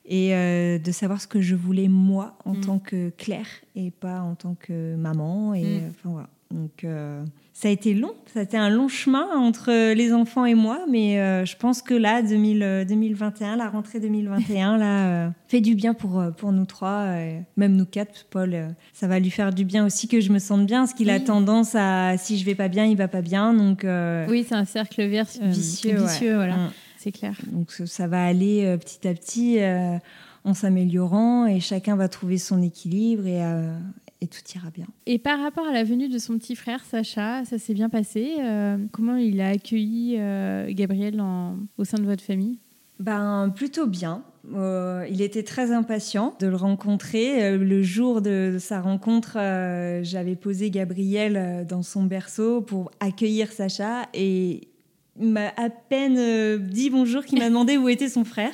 [0.09, 2.61] et euh, de savoir ce que je voulais moi en mm.
[2.61, 5.55] tant que Claire et pas en tant que maman.
[5.55, 5.91] Et, mm.
[5.91, 6.29] enfin, voilà.
[6.53, 10.45] Donc euh, ça a été long, ça a été un long chemin entre les enfants
[10.45, 15.75] et moi, mais euh, je pense que là, 2021, la rentrée 2021, là, fait du
[15.75, 17.09] bien pour, pour nous trois,
[17.57, 18.27] même nous quatre.
[18.31, 18.57] Paul,
[18.93, 21.19] ça va lui faire du bien aussi que je me sente bien, parce qu'il a
[21.19, 23.53] tendance à, si je vais pas bien, il va pas bien.
[23.53, 23.85] Donc,
[24.29, 26.71] oui, c'est un cercle vicieux, vicieux voilà.
[27.13, 27.37] Clair.
[27.53, 29.99] Donc ça va aller euh, petit à petit euh,
[30.45, 33.77] en s'améliorant et chacun va trouver son équilibre et, euh,
[34.21, 34.87] et, tout ira bien.
[35.07, 38.37] Et par rapport à la venue de son petit frère Sacha, ça s'est bien passé.
[38.93, 40.19] comment il a accueilli
[40.75, 41.23] Gabriel
[41.79, 42.59] au sein de votre famille?
[42.99, 44.23] Ben, plutôt bien.
[44.55, 47.57] il était très impatient de le rencontrer.
[47.59, 49.35] le jour de, sa rencontre,
[50.03, 54.69] j'avais posé Gabriel dans son berceau pour accueillir Sacha et
[55.21, 58.53] m'a à peine euh, dit bonjour, qui m'a demandé où était son frère.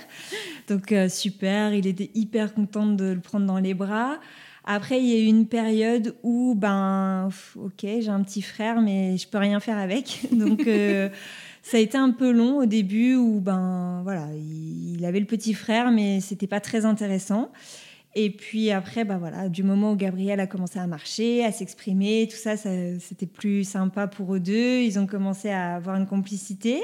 [0.68, 4.18] Donc euh, super, il était hyper content de le prendre dans les bras.
[4.64, 9.16] Après, il y a eu une période où, ben, ok, j'ai un petit frère, mais
[9.16, 10.20] je peux rien faire avec.
[10.32, 11.08] Donc, euh,
[11.62, 15.54] ça a été un peu long au début où, ben, voilà, il, avait le petit
[15.54, 17.50] frère, mais c'était pas très intéressant.
[18.14, 22.28] Et puis après, ben voilà, du moment où Gabriel a commencé à marcher, à s'exprimer,
[22.30, 24.80] tout ça, c'était plus sympa pour eux deux.
[24.80, 26.82] Ils ont commencé à avoir une complicité.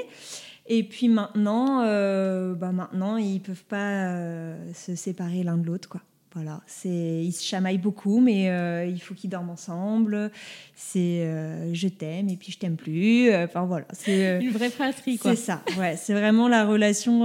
[0.65, 5.89] Et puis maintenant, euh, bah maintenant, ils peuvent pas euh, se séparer l'un de l'autre,
[5.89, 6.01] quoi.
[6.35, 10.31] Voilà, c'est ils se chamaillent beaucoup, mais euh, il faut qu'ils dorment ensemble.
[10.75, 13.33] C'est euh, je t'aime et puis je t'aime plus.
[13.35, 15.35] Enfin voilà, c'est une vraie fratrie quoi.
[15.35, 17.21] C'est ça, ouais, c'est vraiment la relation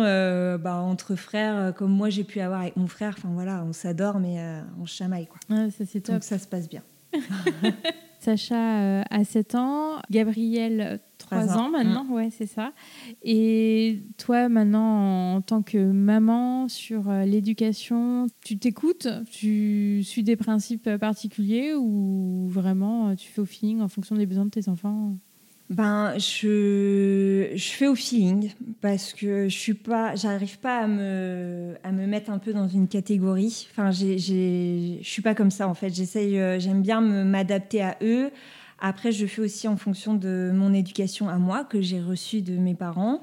[0.59, 3.15] bah, entre frères comme moi j'ai pu avoir avec mon frère.
[3.19, 4.39] Enfin voilà, on s'adore mais
[4.81, 5.39] on se chamaille quoi.
[5.71, 6.15] ça c'est top.
[6.15, 6.83] Donc ça se passe bien.
[8.21, 12.13] Sacha a 7 ans, Gabriel 3 ans, maintenant, mm.
[12.13, 12.73] ouais, c'est ça.
[13.23, 19.09] Et toi, maintenant, en tant que maman sur euh, l'éducation, tu t'écoutes?
[19.31, 24.27] Tu suis des principes particuliers ou vraiment euh, tu fais au feeling en fonction des
[24.27, 25.17] besoins de tes enfants?
[25.71, 28.51] Ben, je, je fais au feeling
[28.83, 32.69] parce que je suis pas, j'arrive pas à me, à me mettre un peu dans
[32.69, 33.67] une catégorie.
[33.71, 35.89] Enfin, j'ai, je suis pas comme ça en fait.
[35.89, 38.31] J'essaye, euh, j'aime bien m'adapter à eux.
[38.87, 42.59] Après, je fais aussi en fonction de mon éducation à moi que j'ai reçue de
[42.59, 43.23] mes parents.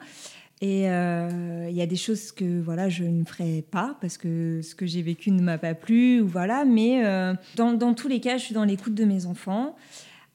[0.60, 4.62] Et euh, il y a des choses que voilà, je ne ferai pas parce que
[4.64, 6.20] ce que j'ai vécu ne m'a pas plu.
[6.20, 6.66] Ou voilà.
[6.66, 9.76] Mais euh, dans, dans, tous les cas, je suis dans l'écoute de mes enfants.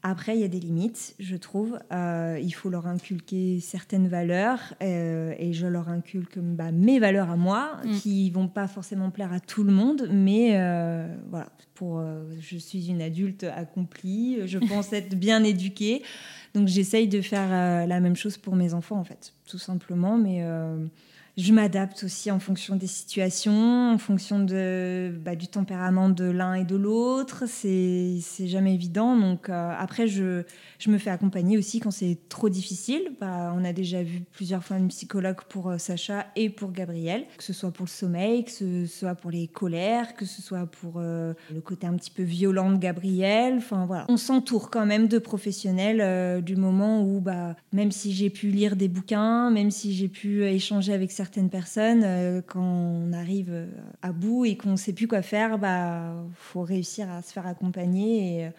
[0.09, 1.81] Après, il y a des limites, je trouve.
[1.93, 7.29] Euh, il faut leur inculquer certaines valeurs euh, et je leur inculque bah, mes valeurs
[7.29, 7.91] à moi, mm.
[7.97, 11.49] qui vont pas forcément plaire à tout le monde, mais euh, voilà.
[11.75, 12.03] Pour,
[12.41, 16.03] je suis une adulte accomplie, je pense être bien éduquée,
[16.55, 20.17] donc j'essaye de faire la même chose pour mes enfants en fait, tout simplement.
[20.17, 20.43] Mais
[21.37, 26.55] je m'adapte aussi en fonction des situations, en fonction de, bah, du tempérament de l'un
[26.55, 27.45] et de l'autre.
[27.47, 29.15] C'est jamais évident.
[29.19, 30.45] Donc euh, après, je,
[30.79, 33.13] je me fais accompagner aussi quand c'est trop difficile.
[33.21, 37.27] Bah, on a déjà vu plusieurs fois une psychologue pour euh, Sacha et pour Gabriel,
[37.37, 40.65] que ce soit pour le sommeil, que ce soit pour les colères, que ce soit
[40.65, 43.57] pour euh, le côté un petit peu violent de Gabriel.
[43.59, 48.31] Enfin voilà, on s'entoure quand même de professionnels du moment où, bah, même si j'ai
[48.31, 52.63] pu lire des bouquins, même si j'ai pu échanger avec certains certaines personnes, euh, quand
[52.63, 53.67] on arrive euh,
[54.01, 57.49] à bout et qu'on ne sait plus quoi faire, bah faut réussir à se faire
[57.49, 58.51] accompagner et,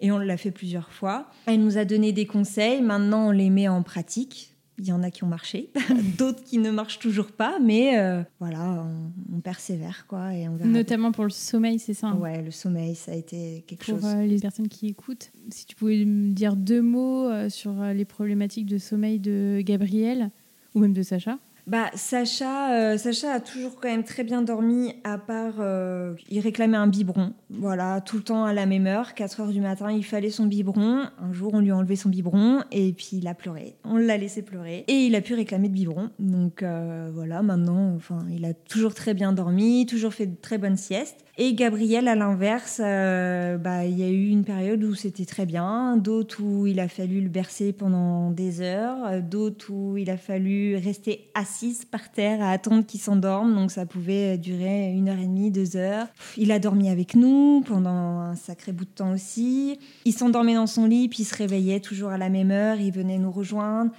[0.00, 1.28] et on l'a fait plusieurs fois.
[1.44, 4.54] Elle nous a donné des conseils, maintenant on les met en pratique.
[4.78, 5.70] Il y en a qui ont marché,
[6.18, 8.84] d'autres qui ne marchent toujours pas, mais euh, voilà,
[9.32, 10.34] on, persévère quoi.
[10.34, 12.16] Et on Notamment pour le sommeil, c'est ça hein?
[12.16, 14.00] Ouais, le sommeil, ça a été quelque chose.
[14.00, 18.66] Pour les personnes qui écoutent, si tu pouvais me dire deux mots sur les problématiques
[18.66, 20.30] de sommeil de Gabriel
[20.74, 24.94] ou même de Sacha bah, Sacha, euh, Sacha a toujours quand même très bien dormi,
[25.02, 27.32] à part euh, il réclamait un biberon.
[27.48, 30.44] Voilà, tout le temps à la même heure, 4 heures du matin, il fallait son
[30.44, 31.04] biberon.
[31.18, 33.76] Un jour, on lui a enlevé son biberon et puis il a pleuré.
[33.84, 36.10] On l'a laissé pleurer et il a pu réclamer de biberon.
[36.18, 40.58] Donc euh, voilà, maintenant, enfin, il a toujours très bien dormi, toujours fait de très
[40.58, 41.24] bonnes siestes.
[41.36, 45.46] Et Gabriel, à l'inverse, euh, bah, il y a eu une période où c'était très
[45.46, 50.10] bien, d'autres où il a fallu le bercer pendant des heures, euh, d'autres où il
[50.10, 55.08] a fallu rester assise par terre à attendre qu'il s'endorme, donc ça pouvait durer une
[55.08, 56.06] heure et demie, deux heures.
[56.36, 59.80] Il a dormi avec nous pendant un sacré bout de temps aussi.
[60.04, 62.92] Il s'endormait dans son lit, puis il se réveillait toujours à la même heure, il
[62.92, 63.90] venait nous rejoindre.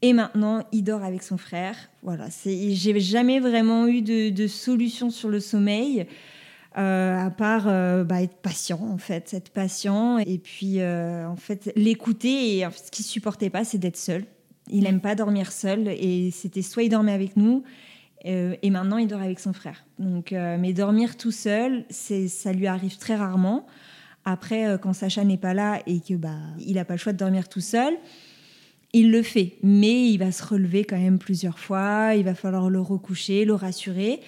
[0.00, 1.76] Et maintenant, il dort avec son frère.
[2.02, 6.06] Voilà, j'ai jamais vraiment eu de, de solution sur le sommeil.
[6.78, 11.34] Euh, à part euh, bah, être patient en fait, être patient et puis euh, en
[11.34, 12.58] fait l'écouter.
[12.58, 14.24] Et ce qu'il supportait pas, c'est d'être seul.
[14.70, 17.64] Il n'aime pas dormir seul et c'était soit il dormait avec nous
[18.24, 19.86] et maintenant il dort avec son frère.
[19.98, 23.66] Donc, mais dormir tout seul, c'est ça lui arrive très rarement.
[24.26, 27.18] Après, quand Sacha n'est pas là et que bah il n'a pas le choix de
[27.18, 27.94] dormir tout seul.
[28.92, 32.14] Il le fait, mais il va se relever quand même plusieurs fois.
[32.14, 34.20] Il va falloir le recoucher, le rassurer.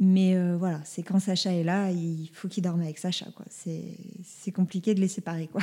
[0.00, 3.26] Mais euh, voilà, c'est quand Sacha est là, il faut qu'il dorme avec Sacha.
[3.34, 3.46] Quoi.
[3.48, 5.48] C'est, compliqué de les séparer.
[5.48, 5.62] Quoi.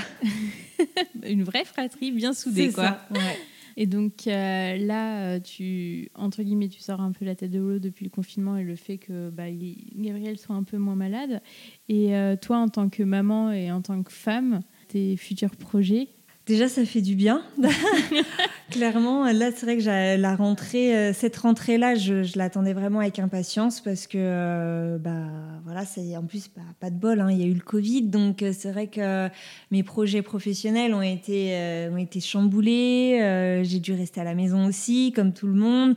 [1.28, 2.72] Une vraie fratrie bien soudée.
[2.72, 2.84] quoi.
[2.84, 3.38] Ça, ouais.
[3.78, 7.60] Et donc euh, là, euh, tu, entre guillemets, tu sors un peu la tête de
[7.60, 11.42] l'eau depuis le confinement et le fait que bah, Gabriel soit un peu moins malade.
[11.88, 16.10] Et toi, en tant que maman et en tant que femme, tes futurs projets,
[16.46, 17.42] Déjà, ça fait du bien.
[18.70, 23.82] Clairement, là, c'est vrai que la rentrée, euh, cette rentrée-là, je, l'attendais vraiment avec impatience
[23.82, 25.26] parce que, euh, bah,
[25.64, 27.20] voilà, c'est en plus bah, pas de bol.
[27.20, 29.28] Hein, il y a eu le Covid, donc euh, c'est vrai que
[29.72, 33.62] mes projets professionnels ont été, ont été chamboulés.
[33.64, 35.96] J'ai dû rester à la maison aussi, comme tout le monde.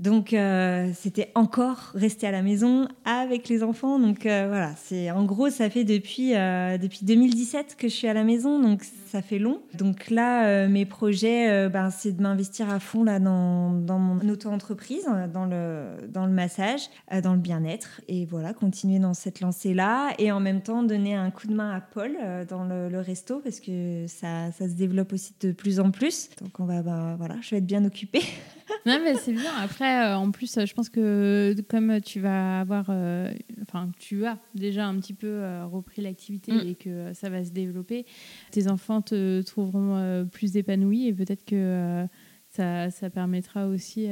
[0.00, 4.00] Donc euh, c'était encore rester à la maison avec les enfants.
[4.00, 8.08] Donc euh, voilà, c'est en gros ça fait depuis euh, depuis 2017 que je suis
[8.08, 9.60] à la maison, donc ça fait long.
[9.74, 15.46] Donc là mes projets, ben, c'est de m'investir à fond là dans, mon auto-entreprise, dans
[15.46, 16.88] le dans le massage,
[17.22, 21.14] dans le bien-être et voilà continuer dans cette lancée là et en même temps donner
[21.14, 22.16] un coup de main à Paul
[22.48, 26.30] dans le, le, resto parce que ça, ça se développe aussi de plus en plus.
[26.40, 28.22] Donc on va ben, voilà, je vais être bien occupée.
[28.86, 29.52] non, mais c'est bien.
[29.62, 34.38] Après, euh, en plus, je pense que comme tu vas avoir, euh, enfin, tu as
[34.54, 36.68] déjà un petit peu euh, repris l'activité mm.
[36.68, 38.04] et que ça va se développer,
[38.50, 42.06] tes enfants te trouveront plus épanouis et peut-être que
[42.50, 44.08] ça, ça, permettra aussi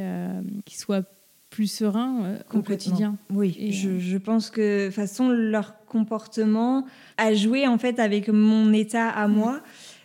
[0.65, 1.05] qu'ils soient
[1.51, 3.17] plus sereins au quotidien.
[3.31, 6.87] Oui, je, je, pense que de toute façon, leur comportement
[7.19, 9.33] a joué en fait avec mon état à mm.
[9.33, 9.61] moi.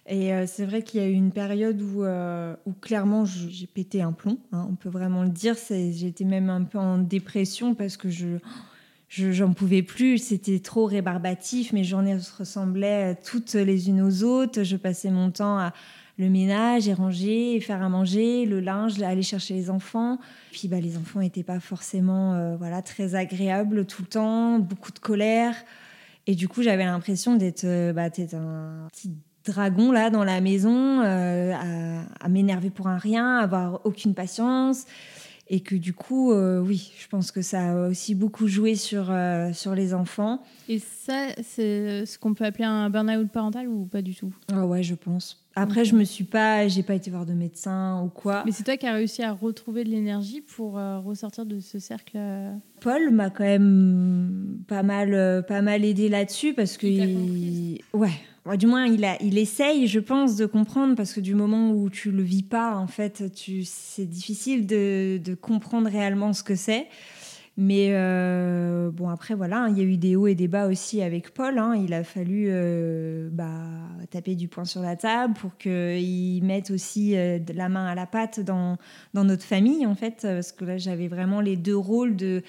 [0.07, 4.01] Et euh, c'est vrai qu'il y a eu une période où, euh, clairement j'ai pété
[4.01, 5.55] un plomb, hein, on peut vraiment le dire.
[5.69, 8.37] J'étais même un peu en dépression parce que je
[9.09, 14.63] j'en pouvais plus, c'était trop rébarbatif, mes journées ressemblaient toutes les unes aux autres.
[14.63, 15.73] Je passais mon temps à
[16.17, 20.19] le ménage et ranger, faire à manger, le linge, aller chercher les enfants.
[20.51, 24.91] Puis bah, les enfants n'étaient pas forcément euh, voilà, très agréables tout le temps, beaucoup
[24.91, 25.55] de colère.
[26.25, 29.11] Et du coup, j'avais l'impression d'être bah, un petit
[29.47, 31.53] dragon là dans la maison, euh,
[32.19, 34.85] à, m'énerver pour un rien, à avoir aucune patience.
[35.49, 39.07] Et que du coup, euh, oui, je pense que ça a aussi beaucoup joué sur,
[39.09, 40.43] euh, sur les enfants.
[40.67, 44.33] Et ça, c'est ce qu'on peut appeler un burn-out parental ou pas du tout?
[44.51, 45.41] Ah ouais, je pense.
[45.55, 48.43] Après, je me suis pas, j'ai pas été voir de médecin ou quoi.
[48.45, 52.19] Mais c'est toi qui as réussi à retrouver de l'énergie pour ressortir de ce cercle.
[52.81, 57.79] Paul m'a quand même pas mal, pas mal aidé là-dessus parce que, il...
[57.93, 58.11] ouais,
[58.55, 62.11] du moins, il, a, essaye, je pense, de comprendre parce que du moment où tu
[62.11, 63.23] le vis pas, en fait,
[63.65, 66.87] c'est difficile de, comprendre réellement ce que c'est.
[67.59, 71.01] Mais euh, bon, après, voilà, il y a eu des hauts et des bas aussi
[71.01, 71.57] avec Paul.
[71.57, 71.73] Hein.
[71.83, 73.63] Il a fallu euh, bah,
[74.11, 78.05] taper du poing sur la table pour qu'il mette aussi euh, la main à la
[78.05, 78.77] pâte dans
[79.15, 80.19] notre famille, en fait.
[80.21, 82.43] Parce que là, j'avais vraiment les deux rôles de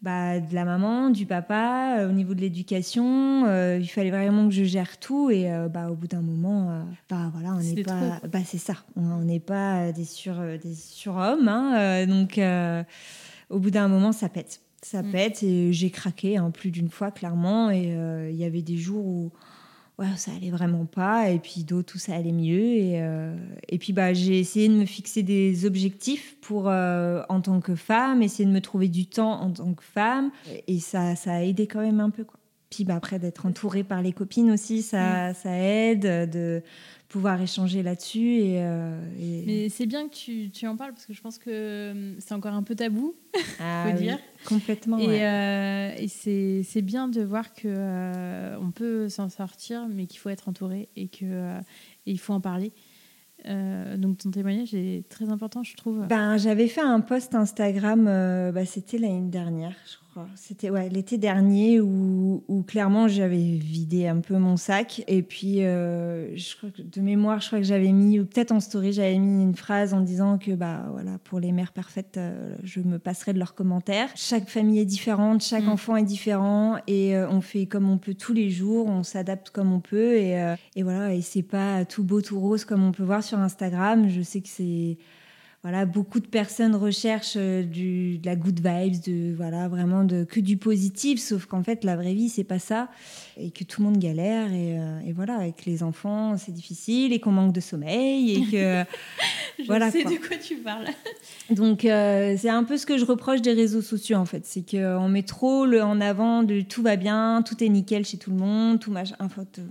[0.00, 3.46] bah, de la maman, du papa, euh, au niveau de l'éducation.
[3.46, 5.30] Euh, il fallait vraiment que je gère tout.
[5.30, 8.20] Et euh, bah, au bout d'un moment, bah, voilà, on n'est pas.
[8.30, 8.74] Bah, c'est ça.
[8.96, 11.48] On n'est pas des, sur, des surhommes.
[11.48, 12.40] Hein, donc,
[13.50, 14.60] au bout d'un moment, ça pète.
[14.82, 15.10] Ça mm.
[15.10, 15.42] pète.
[15.42, 17.70] Et j'ai craqué hein, plus d'une fois, clairement.
[17.70, 17.94] Et
[18.30, 19.32] il y avait des jours où
[19.98, 22.60] ouais, ça allait vraiment pas, et puis d'autres où ça allait mieux.
[22.60, 23.34] Et, euh,
[23.68, 27.74] et puis bah, j'ai essayé de me fixer des objectifs pour, euh, en tant que
[27.74, 30.30] femme, essayer de me trouver du temps en tant que femme,
[30.66, 32.24] et ça, ça a aidé quand même un peu.
[32.24, 32.38] Quoi.
[32.70, 36.62] Puis bah, après, d'être entourée par les copines aussi, ça, ça aide, de,
[37.08, 38.36] pouvoir échanger là-dessus.
[38.36, 39.00] Et, euh,
[39.46, 42.34] Mais c'est bien que tu, tu, en parles parce que je pense que hum, c'est
[42.34, 43.14] encore un peu tabou,
[43.60, 44.18] ah, faut dire.
[44.46, 44.98] Complètement.
[44.98, 50.20] Et, euh, et c'est bien de voir que euh, on peut s'en sortir, mais qu'il
[50.20, 51.54] faut être entouré et que
[52.06, 52.72] il faut en parler.
[53.44, 56.06] donc ton témoignage est très important, je trouve.
[56.06, 58.04] Ben, j'avais fait un post Instagram,
[58.52, 64.06] bah, c'était l'année dernière, je crois c'était ouais, l'été dernier où, où clairement j'avais vidé
[64.06, 65.02] un peu mon sac.
[65.08, 68.52] Et puis, euh, je crois que de mémoire, je crois que j'avais mis, ou peut-être
[68.52, 72.16] en story, j'avais mis une phrase en disant que bah, voilà, pour les mères parfaites,
[72.16, 74.08] euh, je me passerai de leurs commentaires.
[74.14, 75.70] Chaque famille est différente, chaque mm.
[75.70, 79.50] enfant est différent et euh, on fait comme on peut tous les jours, on s'adapte
[79.50, 80.16] comme on peut.
[80.16, 83.38] Et, et voilà, et c'est pas tout beau, tout rose comme on peut voir sur
[83.38, 84.08] Instagram.
[84.08, 84.98] Je sais que c'est
[85.64, 90.22] voilà, beaucoup de personnes recherchent euh, du, de la good vibes, de voilà, vraiment de
[90.22, 92.88] que du positif, sauf qu'en fait la vraie vie c'est pas ça.
[93.36, 97.12] Et que tout le monde galère et, euh, et voilà, avec les enfants c'est difficile
[97.12, 98.84] et qu'on manque de sommeil et que
[99.58, 100.86] je voilà, sais de quoi tu parles.
[101.50, 104.64] Donc euh, c'est un peu ce que je reproche des réseaux sociaux en fait, c'est
[104.64, 108.30] qu'on met trop le en avant de tout va bien, tout est nickel chez tout
[108.30, 109.16] le monde, tout machin,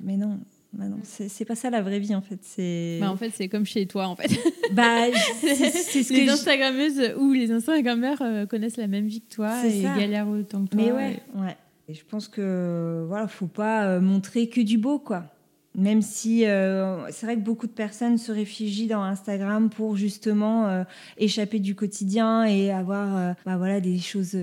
[0.03, 0.37] mais non
[0.77, 2.37] bah non, c'est pas ça la vraie vie en fait.
[2.43, 2.99] C'est.
[3.01, 4.29] Bah en fait, c'est comme chez toi en fait.
[4.73, 5.05] Bah,
[5.39, 9.81] c'est ce les Instagrammeuses ou les Instagrammeurs euh, connaissent la même vie que toi et
[9.81, 10.81] galèrent autant que toi.
[10.83, 11.55] Mais ouais, ouais.
[11.87, 15.23] Et je pense que voilà, faut pas euh, montrer que du beau quoi.
[15.77, 20.65] Même si euh, c'est vrai que beaucoup de personnes se réfugient dans Instagram pour justement
[20.65, 20.83] euh,
[21.17, 24.35] échapper du quotidien et avoir euh, bah voilà, des choses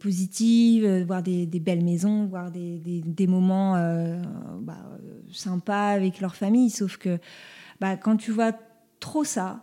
[0.00, 3.74] positives, voir des, belles maisons, voir des, des, des moments
[4.60, 4.98] bah,
[5.30, 6.70] sympas avec leur famille.
[6.70, 7.20] Sauf que
[7.80, 8.52] bah, quand tu vois
[8.98, 9.62] trop ça,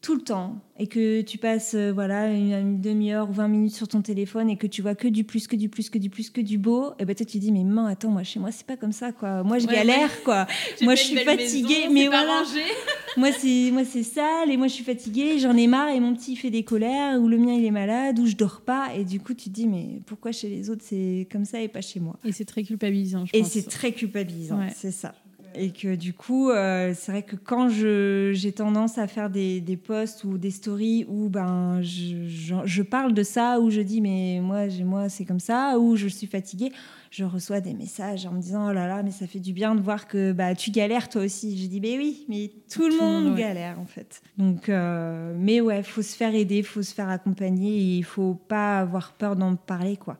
[0.00, 3.88] tout le temps et que tu passes euh, voilà une, demi-heure ou 20 minutes sur
[3.88, 6.30] ton téléphone et que tu vois que du plus que du plus que du plus
[6.30, 8.66] que du beau et ben toi tu dis mais maman attends moi chez moi c'est
[8.66, 9.42] pas comme ça quoi.
[9.42, 10.46] Moi je galère quoi.
[10.82, 12.44] Moi je suis fatiguée mais voilà.
[13.16, 16.14] moi c'est moi c'est sale et moi je suis fatiguée, j'en ai marre et mon
[16.14, 18.94] petit fait des colères ou le mien il est malade ou je dors pas.
[18.94, 21.68] Et du coup tu te dis mais pourquoi chez les autres c'est comme ça et
[21.68, 22.16] pas chez moi?
[22.24, 23.26] Et c'est très culpabilisant.
[23.26, 25.14] Je et c'est très culpabilisant, c'est ça.
[25.58, 29.76] Et que du coup, euh, c'est vrai que quand j'ai tendance à faire des, des,
[29.76, 34.00] posts ou des stories où ben, je, je, je, parle de ça, où je dis
[34.00, 36.70] mais moi, moi c'est comme ça, ou je suis fatiguée,
[37.10, 39.74] je reçois des messages en me disant oh là là, mais ça fait du bien
[39.74, 41.58] de voir que bah, tu galères toi aussi.
[41.60, 44.22] Je dis mais oui, mais tout le monde galère en fait.
[44.36, 48.34] Donc, euh, mais ouais, faut se faire aider, faut se faire accompagner, et il faut
[48.34, 50.18] pas avoir peur d'en parler quoi.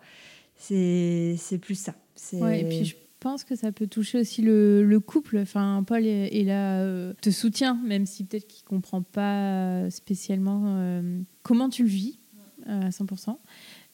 [0.57, 1.94] C'est plus ça.
[2.33, 5.38] Ouais, et puis je pense que ça peut toucher aussi le, le couple.
[5.38, 11.20] Enfin, Paul est, là, euh, te soutient, même si peut-être qu'il comprend pas spécialement euh,
[11.42, 12.18] comment tu le vis
[12.66, 13.37] à 100%.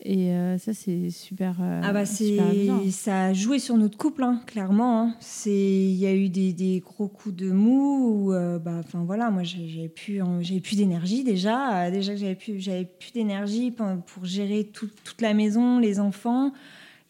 [0.01, 1.57] Et euh, ça, c'est super.
[1.61, 2.39] ah bah c'est,
[2.91, 5.01] ça a joué sur notre couple, hein, clairement.
[5.01, 5.15] Hein.
[5.21, 8.33] C'est, il y a eu des, des, gros coups de mou.
[8.33, 11.91] bah, enfin voilà, moi j'avais plus, j'avais plus d'énergie déjà.
[11.91, 16.01] déjà que j'avais plus, j'avais plus d'énergie pour, pour gérer tout, toute la maison, les
[16.01, 16.53] enfants.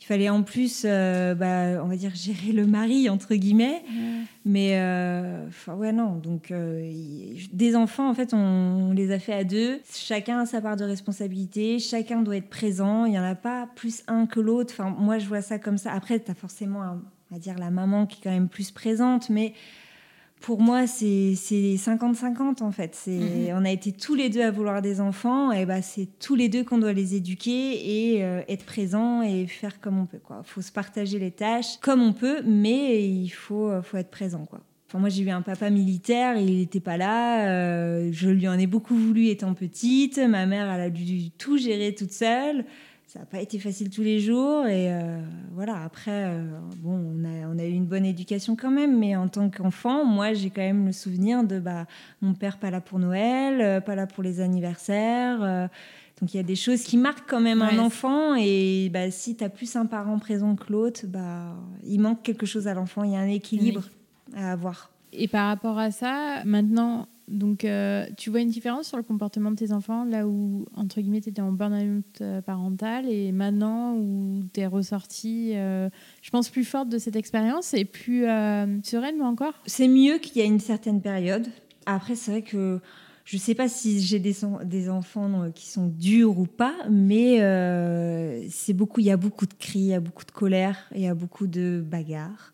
[0.01, 3.83] Il fallait en plus, euh, bah, on va dire, gérer le mari, entre guillemets.
[4.45, 6.17] Mais, euh, enfin, ouais, non.
[6.17, 6.93] Donc, euh,
[7.53, 9.81] des enfants, en fait, on, les a fait à deux.
[9.91, 11.79] Chacun a sa part de responsabilité.
[11.79, 13.07] Chacun doit être présent.
[13.07, 14.75] Il n'y en a pas plus un que l'autre.
[14.77, 15.93] Enfin, moi, je vois ça comme ça.
[15.93, 16.83] Après, tu as forcément,
[17.31, 19.31] on va dire, la maman qui est quand même plus présente.
[19.31, 19.55] Mais
[20.45, 23.03] pour moi, c'est 50-50 en fait.
[23.07, 23.49] Mhm.
[23.55, 26.51] On a été tous les deux à vouloir des enfants, et bah, c'est tous les
[26.51, 30.19] deux qu'on doit les éduquer et euh, être présent et faire comme on peut.
[30.29, 34.11] Il faut se partager les tâches comme on peut, mais il faut, euh, faut être
[34.11, 34.45] présent.
[34.45, 34.61] Quoi.
[34.87, 37.49] Enfin, moi, j'ai eu un papa militaire, il n'était pas là.
[37.49, 40.19] Euh, je lui en ai beaucoup voulu étant petite.
[40.19, 42.67] Ma mère, elle a dû tout gérer toute seule
[43.15, 44.67] ça n'a pas été facile tous les jours.
[44.67, 45.21] Et euh,
[45.53, 49.15] voilà, après, euh, bon, on a, on a, eu une bonne éducation quand même, mais
[49.15, 51.87] en tant qu'enfant, moi, j'ai quand même le souvenir de bah,
[52.21, 55.69] mon père pas là pour Noël, euh, pas là pour les anniversaires.
[56.21, 58.35] donc il y a des choses qui marquent quand même un enfant.
[58.35, 61.55] Et bah, si tu as plus un parent présent que l'autre, bah,
[61.87, 63.05] il manque quelque chose à l'enfant.
[63.05, 63.85] Il y a un équilibre
[64.35, 64.91] à avoir.
[65.13, 69.51] Et par rapport à ça, maintenant, donc, euh, tu vois une différence sur le comportement
[69.51, 73.95] de tes enfants, là où, entre guillemets, tu étais en burn-out euh, parental, et maintenant
[73.97, 75.89] où tu es ressortie, euh,
[76.23, 78.25] je pense, plus forte de cette expérience et plus
[78.83, 79.55] sereine, mais encore?
[79.67, 81.47] C'est mieux qu'il y a une certaine période.
[81.87, 82.81] Après, c'est vrai que
[83.25, 87.39] je ne sais pas si j'ai des, enfants qui sont durs ou pas, mais
[88.51, 91.01] c'est beaucoup, il y a beaucoup de cris, il y a beaucoup de colère, il
[91.01, 92.53] y a beaucoup de bagarres.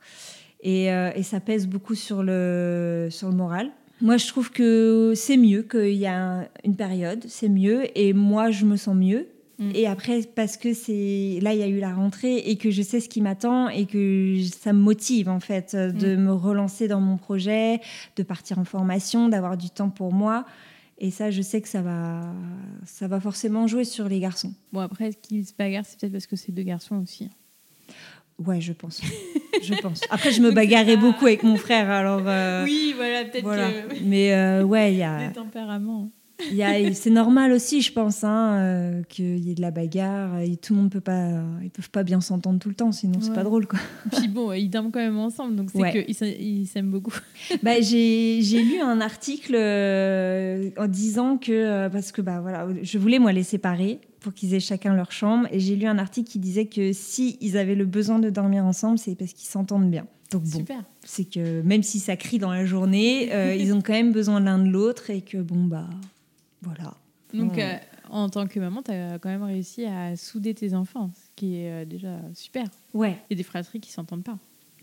[0.62, 3.72] Et, et ça pèse beaucoup sur le, sur le moral.
[4.00, 8.50] Moi, je trouve que c'est mieux qu'il y a une période, c'est mieux, et moi,
[8.50, 9.28] je me sens mieux.
[9.58, 9.70] Mm.
[9.74, 12.82] Et après, parce que c'est là, il y a eu la rentrée et que je
[12.82, 16.20] sais ce qui m'attend et que ça me motive en fait de mm.
[16.20, 17.80] me relancer dans mon projet,
[18.16, 20.46] de partir en formation, d'avoir du temps pour moi.
[21.02, 22.20] Et ça, je sais que ça va,
[22.84, 24.52] ça va forcément jouer sur les garçons.
[24.72, 27.30] Bon, après, qu'ils se bagarrent, c'est peut-être parce que c'est deux garçons aussi.
[28.44, 29.02] Ouais, je pense.
[29.62, 30.00] je pense.
[30.10, 32.22] Après, je me bagarrais beaucoup avec mon frère, alors.
[32.26, 34.04] Euh, oui, voilà, peut-être que.
[34.04, 35.28] Mais euh, ouais, il y a.
[35.28, 36.10] Des tempéraments.
[36.94, 40.38] c'est normal aussi, je pense, hein, euh, qu'il y ait de la bagarre.
[40.38, 43.20] Et tout le monde peut pas, ils peuvent pas bien s'entendre tout le temps, sinon
[43.20, 43.78] c'est pas drôle, quoi.
[44.12, 47.14] Puis bon, ils dorment quand même ensemble, donc c'est qu'ils s'aiment beaucoup.
[47.62, 53.32] bah, j'ai lu un article en disant que parce que bah voilà, je voulais moi
[53.32, 55.48] les séparer pour qu'ils aient chacun leur chambre.
[55.50, 58.64] Et j'ai lu un article qui disait que si ils avaient le besoin de dormir
[58.64, 60.06] ensemble, c'est parce qu'ils s'entendent bien.
[60.30, 60.64] Donc bon,
[61.04, 64.40] c'est que même si ça crie dans la journée, euh, ils ont quand même besoin
[64.40, 65.88] l'un de l'autre et que bon bah
[66.62, 66.94] voilà.
[67.34, 67.76] Donc euh,
[68.10, 71.56] en tant que maman, tu as quand même réussi à souder tes enfants, ce qui
[71.56, 72.66] est euh, déjà super.
[72.94, 73.18] Ouais.
[73.28, 74.38] Et des fratries qui s'entendent pas.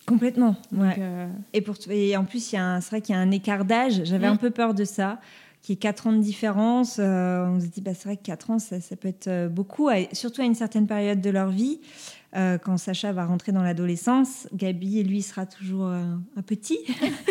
[0.06, 0.56] Complètement.
[0.72, 1.28] ouais.
[1.52, 4.06] et, pour, et en plus, c'est vrai qu'il y a un écart d'âge.
[4.06, 4.34] J'avais mm.
[4.34, 5.20] un peu peur de ça
[5.68, 6.96] qui est 4 ans de différence.
[6.98, 9.90] Euh, on se dit, bah, c'est vrai que 4 ans, ça, peut être euh, beaucoup,
[10.14, 11.82] surtout à une certaine période de leur vie.
[12.38, 16.80] Euh, quand Sacha va rentrer dans l'adolescence, Gabi, lui, sera toujours un petit.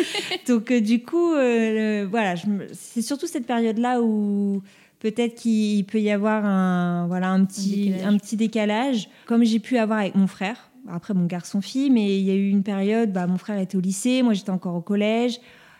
[0.47, 2.35] Donc, du coup, voilà,
[2.73, 4.61] c'est surtout cette période-là où
[4.99, 9.57] peut-être qu'il peut y avoir un, voilà, un, petit, un, un petit décalage, comme j'ai
[9.57, 10.69] pu avoir avec mon frère.
[10.87, 13.81] Après, mon garçon-fille, mais il y a eu une période, bah, mon frère était au
[13.81, 15.39] lycée, moi j'étais encore au collège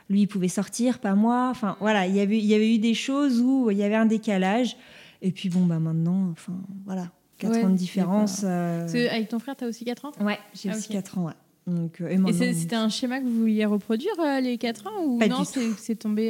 [0.10, 1.50] lui il pouvait sortir, pas moi.
[1.52, 3.96] Enfin voilà, il y avait, il y avait eu des choses où il y avait
[3.96, 4.78] un décalage.
[5.22, 6.54] Et puis bon, bah maintenant, enfin
[6.86, 8.42] voilà, 4 ans de différence.
[8.44, 10.12] Euh, avec ton frère, tu as aussi 4 ans?
[10.22, 11.34] Ouais, j'ai ah, aussi 4 ans, ouais.
[11.66, 15.20] Donc, euh, et, c'était un schéma que vous vouliez reproduire euh, les 4 ans ou
[15.20, 16.30] non c'est tombé,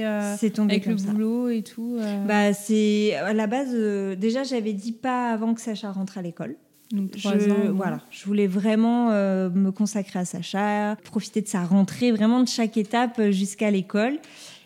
[0.51, 3.71] tombé, avec le boulot et tout bah, c'est à la base
[4.17, 6.55] déjà j'avais dit pas avant que Sacha rentre à l'école
[6.91, 12.41] je, voilà, je voulais vraiment euh, me consacrer à Sacha, profiter de sa rentrée, vraiment
[12.41, 14.17] de chaque étape euh, jusqu'à l'école.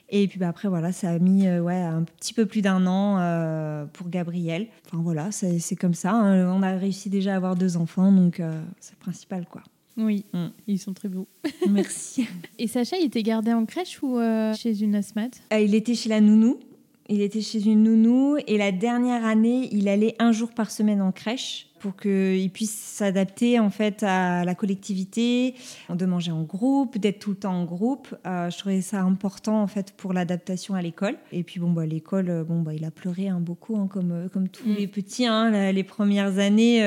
[0.10, 3.16] Et puis bah, après, voilà, ça a mis ouais, un petit peu plus d'un an
[3.94, 4.68] pour Gabriel.
[4.88, 6.12] Enfin voilà, c'est comme ça.
[6.12, 6.54] Hein.
[6.54, 8.42] On a réussi déjà à avoir deux enfants, donc
[8.82, 9.64] c'est le principal, quoi.
[9.96, 10.48] Oui, mm.
[10.68, 11.30] ils sont très beaux.
[11.70, 12.28] Merci.
[12.60, 14.20] Et Sacha, il était gardé en crèche ou
[14.54, 15.42] chez une asthmate?
[15.58, 16.60] Il était chez la nounou.
[17.08, 21.02] Il était chez une nounou et la dernière année, il allait un jour par semaine
[21.02, 25.56] en crèche pour qu'il puisse s'adapter en fait à la collectivité,
[25.90, 28.16] de manger en groupe, d'être tout le temps en groupe.
[28.26, 31.16] Euh, je trouvais ça important en fait pour l'adaptation à l'école.
[31.32, 34.12] Et puis bon bah l'école, euh, bon bah il a pleuré hein, beaucoup hein, comme
[34.12, 34.76] euh, comme tous mm.
[34.76, 35.26] les petits.
[35.26, 36.80] Hein, les premières années,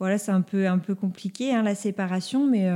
[0.00, 2.68] voilà c'est un peu un peu compliqué la séparation, mais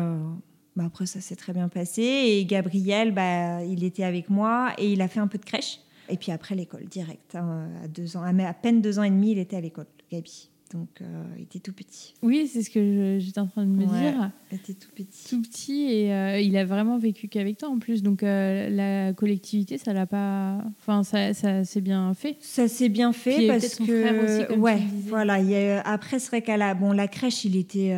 [0.76, 2.02] bah, après ça s'est très bien passé.
[2.02, 5.80] Et Gabriel, bah, il était avec moi et il a fait un peu de crèche.
[6.08, 7.34] Et puis après, l'école, direct.
[7.34, 10.48] Hein, à, deux ans, à peine deux ans et demi, il était à l'école, Gabi.
[10.72, 12.14] Donc, euh, il était tout petit.
[12.22, 14.30] Oui, c'est ce que j'étais en train de me dire.
[14.50, 15.28] Il était tout petit.
[15.28, 18.02] Tout petit et euh, il a vraiment vécu qu'avec toi en plus.
[18.02, 20.62] Donc, euh, la collectivité, ça l'a pas.
[20.80, 22.36] Enfin, ça, ça s'est bien fait.
[22.40, 24.44] Ça s'est bien fait parce que.
[24.44, 25.40] Aussi, ouais, voilà.
[25.40, 25.80] Il y a...
[25.80, 26.74] Après, c'est vrai qu'à la...
[26.74, 27.96] bon, la crèche, il était,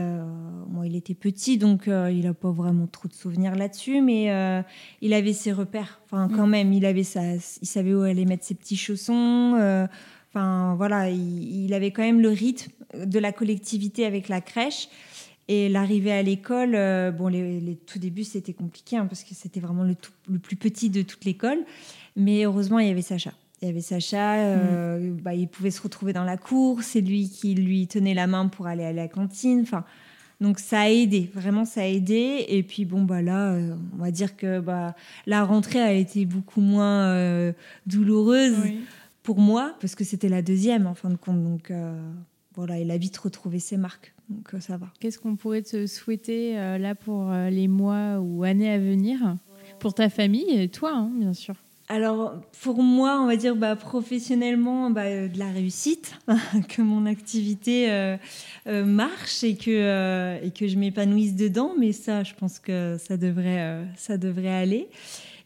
[0.69, 4.27] bon, il était petit, donc il n'a pas vraiment trop de souvenirs là-dessus, mais
[5.01, 6.01] il avait ses repères.
[6.05, 6.51] Enfin, quand mm.
[6.51, 7.35] même, il, avait sa...
[7.35, 9.89] il savait où aller mettre ses petits chaussons.
[10.33, 14.89] Enfin, voilà, il, avait quand même le rythme de la collectivité avec la crèche.
[15.49, 19.59] Et l'arrivée à l'école, euh, bon, les, tout débuts, c'était compliqué hein, parce que c'était
[19.59, 19.97] vraiment le,
[20.29, 21.59] le, plus petit de toute l'école.
[22.15, 23.33] Mais heureusement, il y avait Sacha.
[23.61, 25.17] Il y avait Sacha, euh, mm.
[25.17, 28.47] bah, il pouvait se retrouver dans la cour, c'est lui qui lui tenait la main
[28.47, 29.63] pour aller à la cantine.
[29.63, 29.85] Enfin,
[30.41, 32.45] donc ça a aidé, vraiment ça a aidé.
[32.47, 34.95] Et puis bon, bah là, euh, on va dire que bah,
[35.27, 37.53] la rentrée a été beaucoup moins
[37.87, 38.55] douloureuse.
[38.63, 38.79] Oui
[39.23, 41.43] pour moi, parce que c'était la deuxième en fin de compte.
[41.43, 42.01] Donc euh,
[42.55, 44.15] voilà, il a vite retrouvé ses marques.
[44.29, 44.87] Donc euh, ça va.
[45.01, 49.37] Qu'est-ce qu'on pourrait te souhaiter euh, là pour les mois ou années à venir
[49.79, 51.55] Pour ta famille et toi, hein, bien sûr?
[51.89, 56.15] Alors pour moi, on va dire bah, professionnellement bah, de la réussite,
[56.69, 58.17] que mon activité
[58.67, 61.75] marche et que, et que je m'épanouisse dedans.
[61.77, 64.89] Mais ça, je pense que ça devrait, ça devrait aller.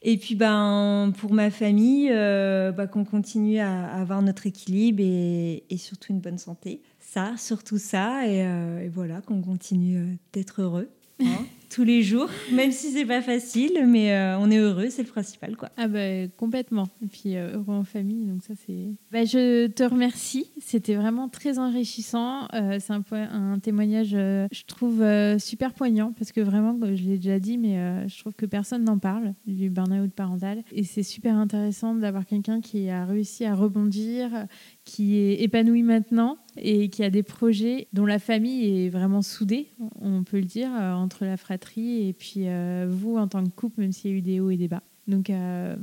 [0.07, 5.64] Et puis ben, pour ma famille, euh, bah, qu'on continue à, avoir notre équilibre et,
[5.78, 6.82] surtout une bonne santé.
[7.00, 8.28] Ça, surtout ça.
[8.28, 10.90] Et, euh, voilà, qu'on continue euh, d'être heureux.
[11.20, 11.24] Hein.
[11.74, 15.08] tous les jours, même si c'est pas facile, mais euh, on est heureux, c'est le
[15.08, 15.70] principal, quoi.
[15.76, 16.86] Ah bah complètement.
[17.02, 18.92] Et puis euh, heureux en famille, donc ça c'est.
[19.10, 22.46] Bah, je te remercie, c'était vraiment très enrichissant.
[22.54, 25.04] Euh, c'est un, témoignage, je trouve
[25.38, 28.98] super poignant parce que vraiment, je l'ai déjà dit, mais je trouve que personne n'en
[28.98, 34.46] parle du burn-out parental et c'est super intéressant d'avoir quelqu'un qui a réussi à rebondir,
[34.84, 39.68] qui est épanoui maintenant et qui a des projets dont la famille est vraiment soudée,
[40.00, 43.80] on peut le dire, entre la fratrie et puis euh, vous en tant que couple,
[43.80, 44.82] même s'il y a eu des hauts et des bas.
[45.06, 45.76] Donc euh,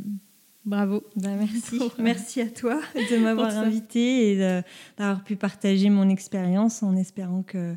[0.66, 1.04] bravo.
[1.16, 1.80] Bah, merci.
[2.00, 4.62] merci à toi de m'avoir invité et
[4.98, 7.76] d'avoir pu partager mon expérience en espérant que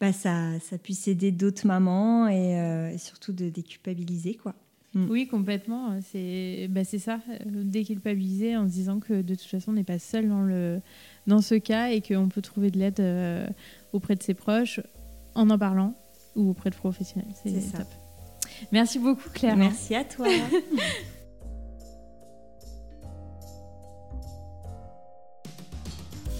[0.00, 4.34] bah, ça, ça puisse aider d'autres mamans et, euh, surtout de déculpabiliser.
[4.34, 4.54] quoi.
[4.94, 5.10] Mm.
[5.10, 5.98] Oui, complètement.
[6.12, 10.28] C'est bah, ça, déculpabiliser en se disant que de toute façon, on n'est pas seul
[10.28, 10.80] dans, le,
[11.26, 13.54] dans ce cas et qu'on peut trouver de l'aide
[13.92, 14.80] auprès de ses proches
[15.34, 15.94] en en parlant
[16.36, 17.32] ou auprès de professionnels.
[17.42, 17.86] C'est top.
[18.72, 19.56] Merci beaucoup Claire.
[19.56, 20.26] Merci à toi.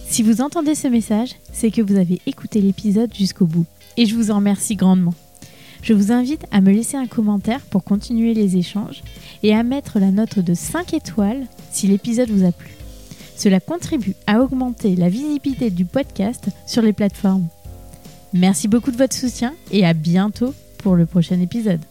[0.07, 3.65] si vous entendez ce message, c'est que vous avez écouté l'épisode jusqu'au bout.
[3.97, 5.13] Et je vous en remercie grandement.
[5.81, 9.03] Je vous invite à me laisser un commentaire pour continuer les échanges
[9.43, 12.75] et à mettre la note de 5 étoiles si l'épisode vous a plu.
[13.35, 17.47] Cela contribue à augmenter la visibilité du podcast sur les plateformes.
[18.37, 21.81] Merci beaucoup de votre soutien et à bientôt pour le prochain épisode.